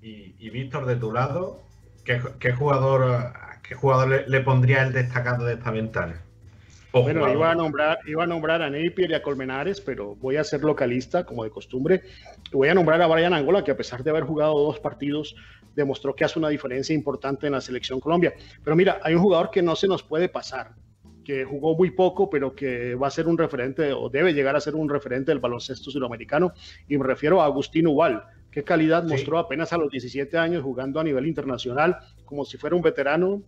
[0.01, 1.63] Y, Víctor, de tu lado,
[2.05, 3.33] ¿qué, jugador,
[3.69, 6.23] qué jugador le, pondría el destacado de esta ventana?
[6.93, 10.45] bueno, iba a, nombrar, iba a nombrar a Napier y a Colmenares, pero voy a
[10.45, 12.03] ser localista, como de costumbre.
[12.53, 15.37] Voy a nombrar a Brian Angola, que a pesar de haber jugado dos partidos,
[15.75, 18.33] demostró que hace una diferencia importante en la selección Colombia.
[18.65, 20.71] Pero mira, hay un jugador que no se nos puede pasar,
[21.23, 24.61] que jugó muy poco, pero que va a ser un referente o debe llegar a
[24.61, 26.53] ser un referente del baloncesto sudamericano.
[26.89, 28.23] Y me refiero a Agustín Ubal.
[28.51, 32.75] Qué calidad mostró apenas a los 17 años jugando a nivel internacional, como si fuera
[32.75, 33.43] un veterano,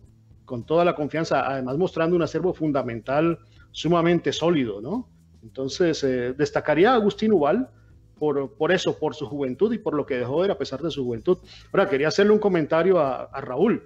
[0.49, 3.37] con toda la confianza, además mostrando un acervo fundamental
[3.71, 5.07] sumamente sólido, ¿no?
[5.43, 7.69] Entonces, eh, destacaría a Agustín Ubal,
[8.17, 11.05] por, eso, por su juventud y por lo que dejó ver a pesar de su
[11.05, 11.37] juventud.
[11.71, 13.83] Ahora, quería hacerle un comentario a, Raúl,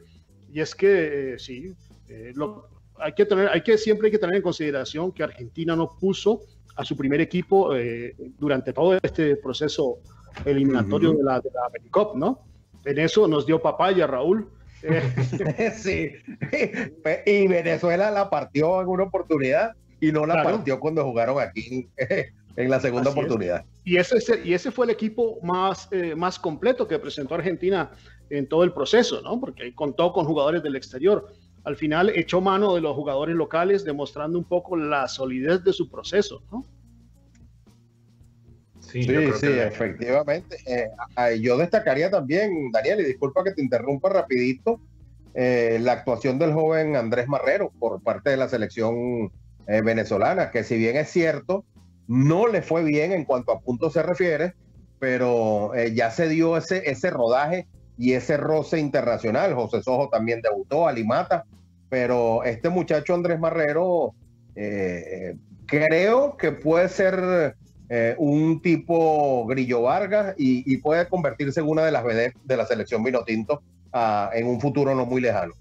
[0.54, 1.76] y es que eh, sí,
[2.08, 2.34] eh,
[2.98, 6.40] hay, que tener, hay que siempre hay que tener en consideración que Argentina no puso
[6.78, 7.72] a su primer equipo
[8.40, 9.98] durante todo este proceso
[10.46, 12.46] eliminatorio de la, de la Americop, ¿no?
[12.86, 14.50] En eso nos dio papaya, Raúl.
[15.76, 16.12] Sí,
[17.26, 21.88] y Venezuela la partió en una oportunidad y no la partió cuando jugaron aquí
[22.56, 23.66] en la segunda oportunidad.
[23.86, 27.92] Y ese, y ese fue el equipo más, eh, más completo que presentó Argentina
[28.30, 29.40] en todo el proceso, ¿no?
[29.40, 31.34] Porque contó con jugadores del exterior.
[31.64, 35.90] Al final echó mano de los jugadores locales, demostrando un poco la solidez de su
[35.90, 36.66] proceso, ¿no?
[39.02, 40.58] Sí, sí, efectivamente.
[40.66, 44.80] Eh, yo destacaría también, Daniel, y disculpa que te interrumpa rapidito,
[45.34, 49.32] eh, la actuación del joven Andrés Marrero por parte de la selección
[49.66, 51.64] venezolana, que si bien es cierto,
[52.08, 54.54] no le fue bien en cuanto a puntos se refiere,
[55.00, 57.68] pero eh, ya se dio ese, ese rodaje
[57.98, 59.54] y ese roce internacional.
[59.54, 61.46] José Sojo también debutó, Alimata,
[61.90, 64.14] pero este muchacho Andrés Marrero
[64.56, 65.36] eh,
[65.66, 67.56] creo que puede ser
[67.96, 72.66] eh, un tipo Grillo Vargas y, puede convertirse en una de las vedettes de la
[72.66, 73.62] selección Vinotinto
[73.94, 75.54] uh, en un futuro no muy lejano.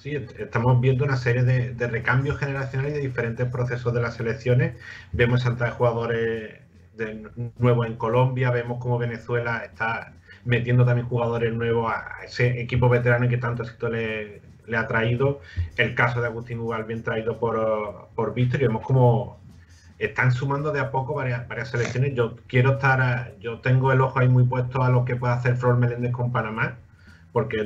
[0.00, 4.74] Sí, estamos viendo una serie de, recambios generacionales y de diferentes procesos de las selecciones.
[5.12, 6.54] Vemos de jugadores
[6.96, 7.22] de
[7.56, 10.12] nuevos en Colombia, vemos cómo Venezuela está
[10.44, 15.40] metiendo también jugadores nuevos a ese equipo veterano que tanto éxito le, le ha traído.
[15.76, 19.45] El caso de Agustín Ugal bien traído por, por Víctor y vemos cómo
[19.98, 22.14] están sumando de a poco varias, varias selecciones.
[22.14, 25.56] Yo quiero estar, yo tengo el ojo ahí muy puesto a lo que puede hacer
[25.56, 26.78] Flor Meléndez con Panamá,
[27.32, 27.60] porque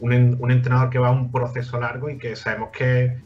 [0.00, 3.18] un, un entrenador que va a un proceso largo y que sabemos que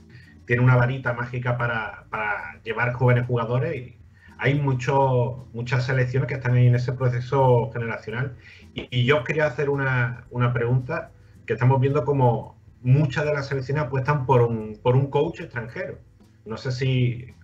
[0.46, 3.96] tiene una varita mágica para, para llevar jóvenes jugadores y
[4.38, 8.36] hay mucho, muchas selecciones que están ahí en ese proceso generacional.
[8.74, 11.12] Y, y yo quería hacer una, una pregunta
[11.46, 15.98] que estamos viendo como muchas de las selecciones apuestan por un, por un coach extranjero.
[16.46, 17.34] No sé si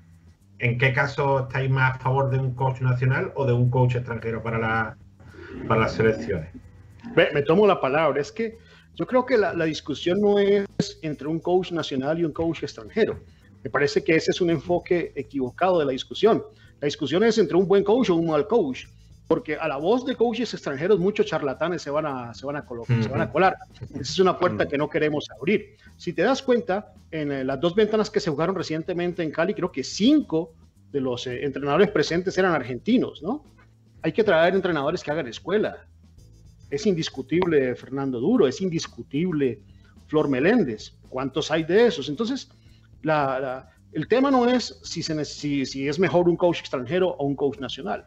[0.58, 3.96] en qué caso estáis más a favor de un coach nacional o de un coach
[3.96, 4.96] extranjero para, la,
[5.68, 6.50] para las selecciones.
[7.14, 8.20] Me tomo la palabra.
[8.20, 8.58] Es que
[8.94, 10.66] yo creo que la, la discusión no es
[11.02, 13.20] entre un coach nacional y un coach extranjero.
[13.62, 16.42] Me parece que ese es un enfoque equivocado de la discusión.
[16.80, 18.86] La discusión es entre un buen coach o un mal coach.
[19.28, 22.64] Porque a la voz de coaches extranjeros muchos charlatanes se van a, se van a,
[22.64, 23.56] colocar, se van a colar.
[23.90, 25.76] Esa es una puerta que no queremos abrir.
[25.96, 29.54] Si te das cuenta, en eh, las dos ventanas que se jugaron recientemente en Cali,
[29.54, 30.54] creo que cinco
[30.92, 33.44] de los eh, entrenadores presentes eran argentinos, ¿no?
[34.02, 35.88] Hay que traer entrenadores que hagan escuela.
[36.70, 39.60] Es indiscutible Fernando Duro, es indiscutible
[40.06, 40.92] Flor Meléndez.
[41.08, 42.08] ¿Cuántos hay de esos?
[42.08, 42.48] Entonces,
[43.02, 47.08] la, la, el tema no es si, se, si, si es mejor un coach extranjero
[47.08, 48.06] o un coach nacional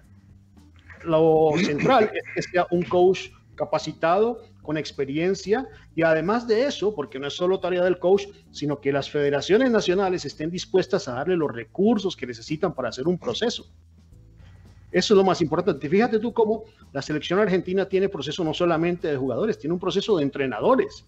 [1.04, 7.18] lo central es que sea un coach capacitado, con experiencia y además de eso, porque
[7.18, 11.36] no es solo tarea del coach, sino que las federaciones nacionales estén dispuestas a darle
[11.36, 13.66] los recursos que necesitan para hacer un proceso.
[14.92, 15.90] Eso es lo más importante.
[15.90, 20.18] Fíjate tú cómo la selección argentina tiene proceso no solamente de jugadores, tiene un proceso
[20.18, 21.04] de entrenadores.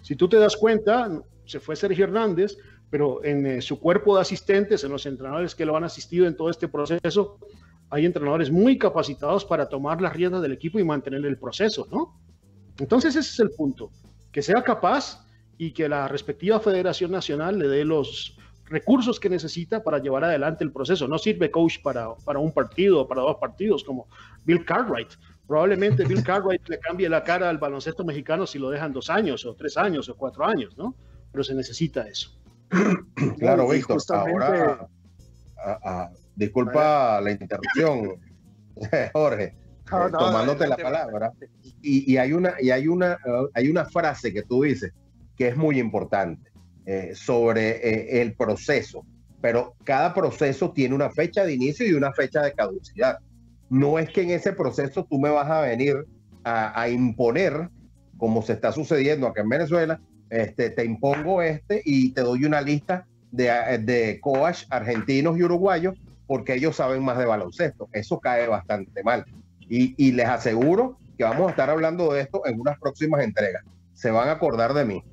[0.00, 1.10] Si tú te das cuenta,
[1.44, 2.56] se fue Sergio Hernández,
[2.88, 6.34] pero en eh, su cuerpo de asistentes, en los entrenadores que lo han asistido en
[6.34, 7.38] todo este proceso,
[7.90, 12.18] hay entrenadores muy capacitados para tomar las riendas del equipo y mantener el proceso, ¿no?
[12.78, 13.90] Entonces ese es el punto,
[14.32, 15.26] que sea capaz
[15.58, 18.36] y que la respectiva Federación Nacional le dé los
[18.66, 21.08] recursos que necesita para llevar adelante el proceso.
[21.08, 24.06] No sirve coach para, para un partido o para dos partidos como
[24.44, 25.08] Bill Cartwright.
[25.46, 29.44] Probablemente Bill Cartwright le cambie la cara al baloncesto mexicano si lo dejan dos años
[29.44, 30.94] o tres años o cuatro años, ¿no?
[31.32, 32.30] Pero se necesita eso.
[33.38, 34.88] Claro, Víctor, ahora,
[35.62, 38.20] a- a- disculpa la interrupción,
[39.12, 39.54] Jorge,
[39.90, 41.32] No, no, tomándote la palabra.
[41.82, 43.18] Y, y hay una y hay una
[43.54, 44.92] hay una frase que tú dices
[45.36, 46.50] que es muy importante
[46.86, 49.04] eh, sobre eh, el proceso,
[49.40, 53.18] pero cada proceso tiene una fecha de inicio y una fecha de caducidad.
[53.68, 56.04] No es que en ese proceso tú me vas a venir
[56.44, 57.68] a, a imponer,
[58.16, 60.00] como se está sucediendo acá en Venezuela,
[60.30, 65.94] este, te impongo este y te doy una lista de, de coach argentinos y uruguayos
[66.30, 67.88] porque ellos saben más de baloncesto.
[67.92, 69.24] Eso cae bastante mal.
[69.68, 73.64] Y, les aseguro que vamos a estar hablando de esto en unas próximas entregas.
[73.94, 75.04] Se van a acordar de mí.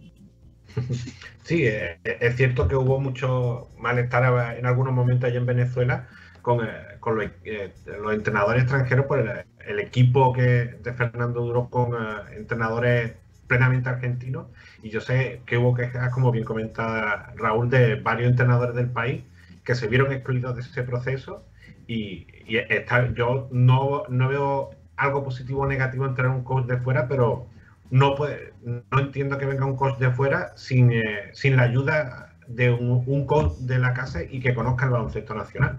[1.44, 6.10] Sí, eh, es cierto que hubo mucho malestar en algunos momentos allá en Venezuela
[6.42, 6.72] con, eh,
[7.06, 7.72] los, eh,
[8.12, 13.14] entrenadores extranjeros por el, equipo que de Fernando Duro con eh, entrenadores
[13.48, 14.48] plenamente argentinos.
[14.84, 19.24] Y yo sé que hubo quejas, como bien comentaba Raúl, de varios entrenadores del país
[19.68, 21.44] que se vieron excluidos de ese proceso.
[21.88, 26.68] Y, y está, yo no, no veo algo positivo o negativo en traer un coach
[26.68, 27.48] de fuera, pero
[27.92, 32.34] no, puede, no entiendo que venga un coach de fuera sin, eh, sin la ayuda
[32.48, 35.78] de un, un, coach de la casa y que conozca el baloncesto nacional.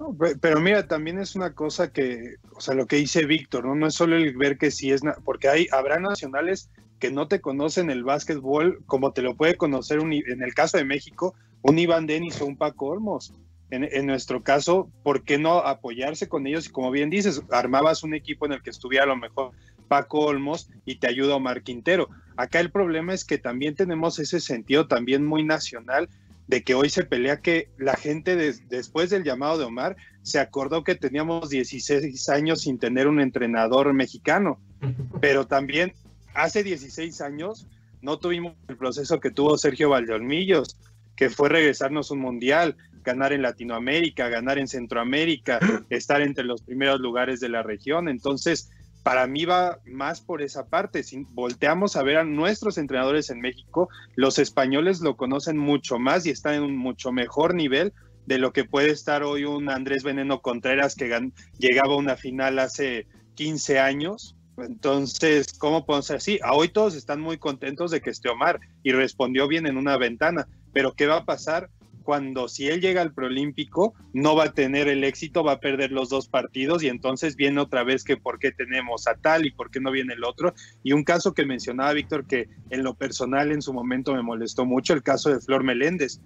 [0.00, 3.76] No, pero mira, también es una cosa que, o sea, lo que dice Víctor, ¿no?
[3.76, 6.68] No es solo el ver que sí es, porque hay, habrá nacionales
[6.98, 10.78] que no te conocen el básquetbol como te lo puede conocer un, en el caso
[10.78, 13.34] de México, un Iván Denis o un Paco Olmos.
[13.70, 16.66] En, en, nuestro caso, ¿por qué no apoyarse con ellos?
[16.66, 19.52] Y como bien dices, armabas un equipo en el que estuviera a lo mejor
[19.88, 22.08] Paco Olmos y te ayuda Omar Quintero.
[22.36, 26.10] Acá el problema es que también tenemos ese sentido también muy nacional
[26.46, 30.38] de que hoy se pelea que la gente de, después del llamado de Omar se
[30.38, 34.60] acordó que teníamos 16 años sin tener un entrenador mexicano,
[35.22, 35.94] pero también
[36.34, 37.66] hace 16 años
[38.02, 40.76] no tuvimos el proceso que tuvo Sergio Valdeolmillos,
[41.16, 45.58] que fue regresarnos un mundial, ganar en Latinoamérica, ganar en Centroamérica,
[45.90, 48.08] estar entre los primeros lugares de la región.
[48.08, 48.70] Entonces,
[49.02, 51.02] para mí va más por esa parte.
[51.02, 56.24] Si volteamos a ver a nuestros entrenadores en México, los españoles lo conocen mucho más
[56.24, 57.92] y están en un mucho mejor nivel
[58.26, 62.58] de lo que puede estar hoy un Andrés Veneno Contreras que llegaba a una final
[62.58, 66.38] hace 15 años Entonces, ¿cómo podemos ser así?
[66.42, 69.96] A hoy todos están muy contentos de que esté Omar y respondió bien en una
[69.98, 71.70] ventana, pero ¿qué va a pasar
[72.04, 75.90] cuando si él llega al preolímpico no va a tener el éxito, va a perder
[75.90, 79.50] los dos partidos y entonces viene otra vez que por qué tenemos a tal y
[79.50, 80.52] por qué no viene el otro?
[80.82, 84.66] Y un caso que mencionaba Víctor que en lo personal en su momento me molestó
[84.66, 86.20] mucho, el caso de Flor Meléndez.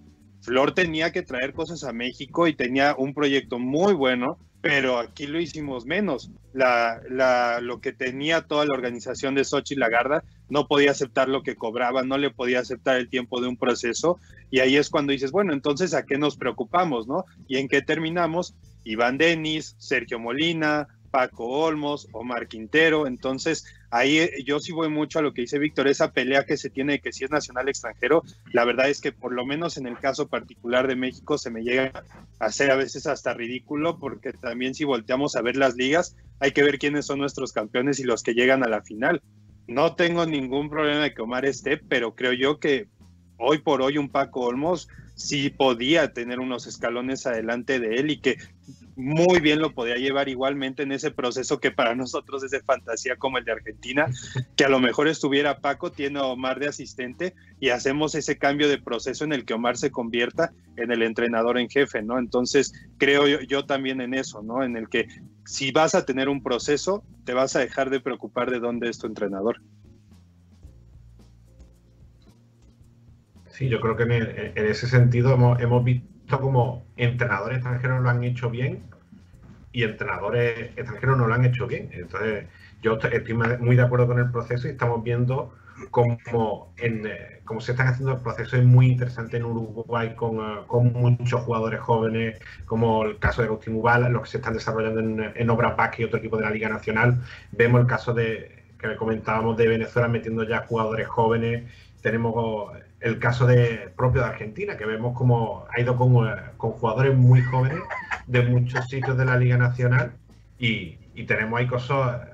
[0.48, 5.26] Flor tenía que traer cosas a México y tenía un proyecto muy bueno, pero aquí
[5.26, 6.30] lo hicimos menos.
[6.54, 11.42] La, la, lo que tenía toda la organización de Sochi Lagarda no podía aceptar lo
[11.42, 14.18] que cobraba, no le podía aceptar el tiempo de un proceso,
[14.50, 17.26] y ahí es cuando dices, bueno, entonces ¿a qué nos preocupamos, no?
[17.46, 18.54] ¿Y en qué terminamos?
[18.84, 23.06] Iván Denis, Sergio Molina, Paco Olmos, Omar Quintero.
[23.06, 26.56] Entonces, ahí eh, yo sí voy mucho a lo que dice Víctor, esa pelea que
[26.56, 29.76] se tiene de que si es nacional extranjero, la verdad es que por lo menos
[29.76, 31.92] en el caso particular de México se me llega
[32.38, 36.52] a hacer a veces hasta ridículo, porque también si volteamos a ver las ligas, hay
[36.52, 39.22] que ver quiénes son nuestros campeones y los que llegan a la final.
[39.66, 42.88] No tengo ningún problema de que Omar esté, pero creo yo que
[43.38, 48.20] hoy por hoy un Paco Olmos sí podía tener unos escalones adelante de él y
[48.20, 48.38] que
[48.98, 53.14] muy bien lo podía llevar igualmente en ese proceso que para nosotros es de fantasía
[53.14, 54.06] como el de Argentina,
[54.56, 58.68] que a lo mejor estuviera Paco, tiene a Omar de asistente y hacemos ese cambio
[58.68, 62.18] de proceso en el que Omar se convierta en el entrenador en jefe, ¿no?
[62.18, 64.64] Entonces creo yo, yo también en eso, ¿no?
[64.64, 65.06] En el que
[65.46, 68.98] si vas a tener un proceso, te vas a dejar de preocupar de dónde es
[68.98, 69.62] tu entrenador.
[73.46, 78.02] Sí, yo creo que en, el, en ese sentido hemos, hemos visto como entrenadores extranjeros
[78.02, 78.82] lo han hecho bien
[79.72, 81.88] y entrenadores extranjeros no lo han hecho bien.
[81.92, 82.46] Entonces,
[82.82, 85.52] yo estoy muy de acuerdo con el proceso y estamos viendo
[85.90, 90.92] cómo, en, eh, cómo se están haciendo procesos muy interesantes en Uruguay con, uh, con,
[90.92, 95.32] muchos jugadores jóvenes, como el caso de Agustín Ubal, los que se están desarrollando en,
[95.34, 97.22] en Obras Basque y otro equipo de la Liga Nacional.
[97.52, 101.64] Vemos el caso de que comentábamos de Venezuela metiendo ya jugadores jóvenes.
[102.02, 107.16] Tenemos el caso de propio de Argentina, que vemos como ha ido con, con jugadores
[107.16, 107.80] muy jóvenes
[108.26, 110.12] de muchos sitios de la Liga Nacional
[110.58, 112.28] y, y, tenemos ahí cosas,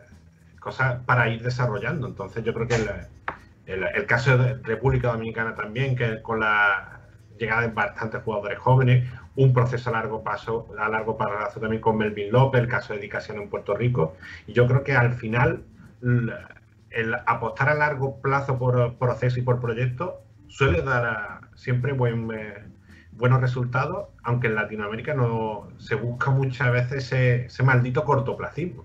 [0.60, 2.06] cosas para ir desarrollando.
[2.06, 2.90] Entonces yo creo que el,
[3.66, 7.00] el, el, caso de República Dominicana también, que con la
[7.38, 11.98] llegada de bastantes jugadores jóvenes, un proceso a largo paso, a largo plazo también con
[11.98, 14.16] Melvin López, el caso de dedicación en Puerto Rico.
[14.46, 15.64] Y yo creo que al final
[16.94, 22.64] el apostar a largo plazo por proceso y por proyecto suele dar siempre buen, eh,
[23.12, 28.84] buenos resultados, aunque en Latinoamérica no se busca muchas veces ese, ese maldito cortoplacismo.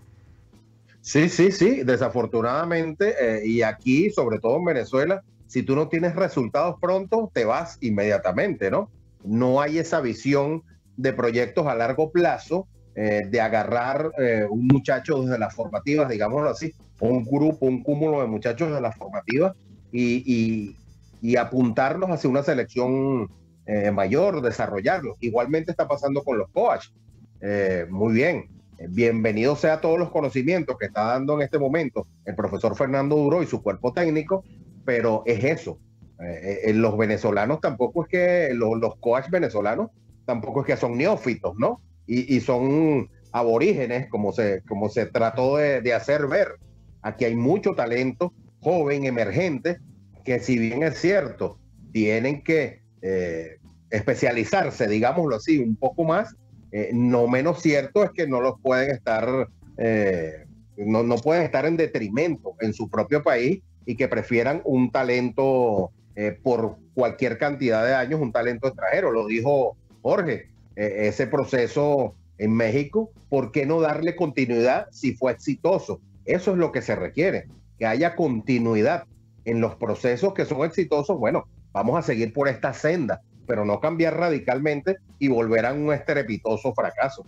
[1.01, 6.15] Sí, sí, sí, desafortunadamente, eh, y aquí, sobre todo en Venezuela, si tú no tienes
[6.15, 8.89] resultados pronto, te vas inmediatamente, ¿no?
[9.23, 10.63] No hay esa visión
[10.97, 12.67] de proyectos a largo plazo,
[13.01, 18.19] eh, de agarrar eh, un muchacho desde las formativas, digámoslo así, un grupo, un cúmulo
[18.19, 19.55] de muchachos de las formativas
[19.89, 20.75] y, y,
[21.21, 23.29] y apuntarlos hacia una selección
[23.65, 25.15] eh, mayor, desarrollarlos.
[25.21, 26.91] Igualmente está pasando con los coaches.
[27.39, 28.49] Eh, muy bien,
[28.89, 33.41] bienvenido sea todos los conocimientos que está dando en este momento el profesor Fernando Duro
[33.41, 34.43] y su cuerpo técnico,
[34.83, 35.79] pero es eso.
[36.21, 39.89] Eh, los venezolanos tampoco es que, los, los coaches venezolanos
[40.25, 41.79] tampoco es que son neófitos, ¿no?
[42.11, 46.55] Y, son aborígenes, como se, como se trató de, de hacer ver.
[47.03, 49.77] Aquí hay mucho talento joven, emergente,
[50.25, 51.59] que si bien es cierto,
[51.91, 53.59] tienen que eh,
[53.91, 56.35] especializarse, digámoslo así, un poco más,
[56.71, 59.47] eh, no menos cierto es que no los pueden estar,
[59.77, 60.45] eh,
[60.77, 65.91] no, no, pueden estar en detrimento en su propio país y que prefieran un talento
[66.15, 69.11] eh, por cualquier cantidad de años, un talento extranjero.
[69.11, 75.31] Lo dijo Jorge, eh, ese proceso en México, ¿por qué no darle continuidad si fue
[75.31, 76.01] exitoso?
[76.25, 77.47] Eso es lo que se requiere,
[77.77, 79.05] que haya continuidad
[79.45, 83.79] en los procesos que son exitosos, bueno, vamos a seguir por esta senda, pero no
[83.79, 87.25] cambiar radicalmente y volver a un estrepitoso fracaso.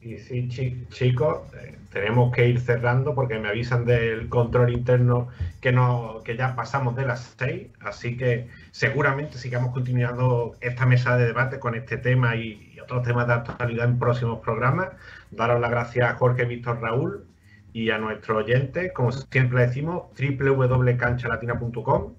[0.00, 0.48] Y sí,
[0.90, 5.28] chicos, eh, tenemos que ir cerrando porque me avisan del control interno
[5.60, 11.16] que, no, que ya pasamos de las seis, así que seguramente sigamos continuando esta mesa
[11.16, 14.90] de debate con este tema y, y otros temas de actualidad en próximos programas.
[15.32, 17.26] Daros las gracias a Jorge Víctor Raúl
[17.72, 22.14] y a nuestros oyentes, como siempre decimos, www.canchalatina.com.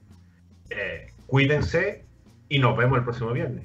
[0.70, 2.04] Eh, cuídense
[2.50, 3.64] y nos vemos el próximo viernes.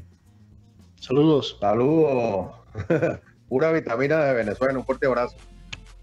[1.01, 1.57] Saludos.
[1.61, 2.55] Saludos.
[3.49, 5.37] Pura vitamina de Venezuela, un fuerte abrazo.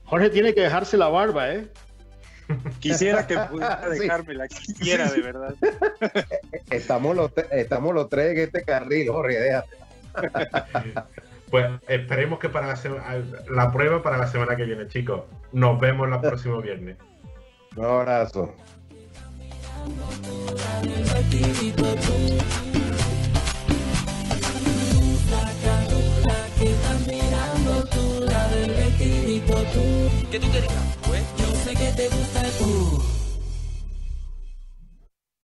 [0.04, 1.70] Jorge tiene que dejarse la barba, ¿eh?
[2.80, 4.74] Quisiera que pudiera dejármela, sí.
[4.74, 5.56] quisiera de verdad.
[6.70, 9.78] Estamos los, estamos los tres en este carril, Jorge, déjate.
[11.52, 12.78] Pues esperemos que para la,
[13.50, 15.24] la prueba para la semana que viene, chicos.
[15.52, 16.96] Nos vemos el próximo viernes.
[17.76, 18.56] Un abrazo.
[26.62, 26.78] que
[27.92, 29.56] tú, la del vestidito
[31.74, 33.11] sé que te gusta el uh.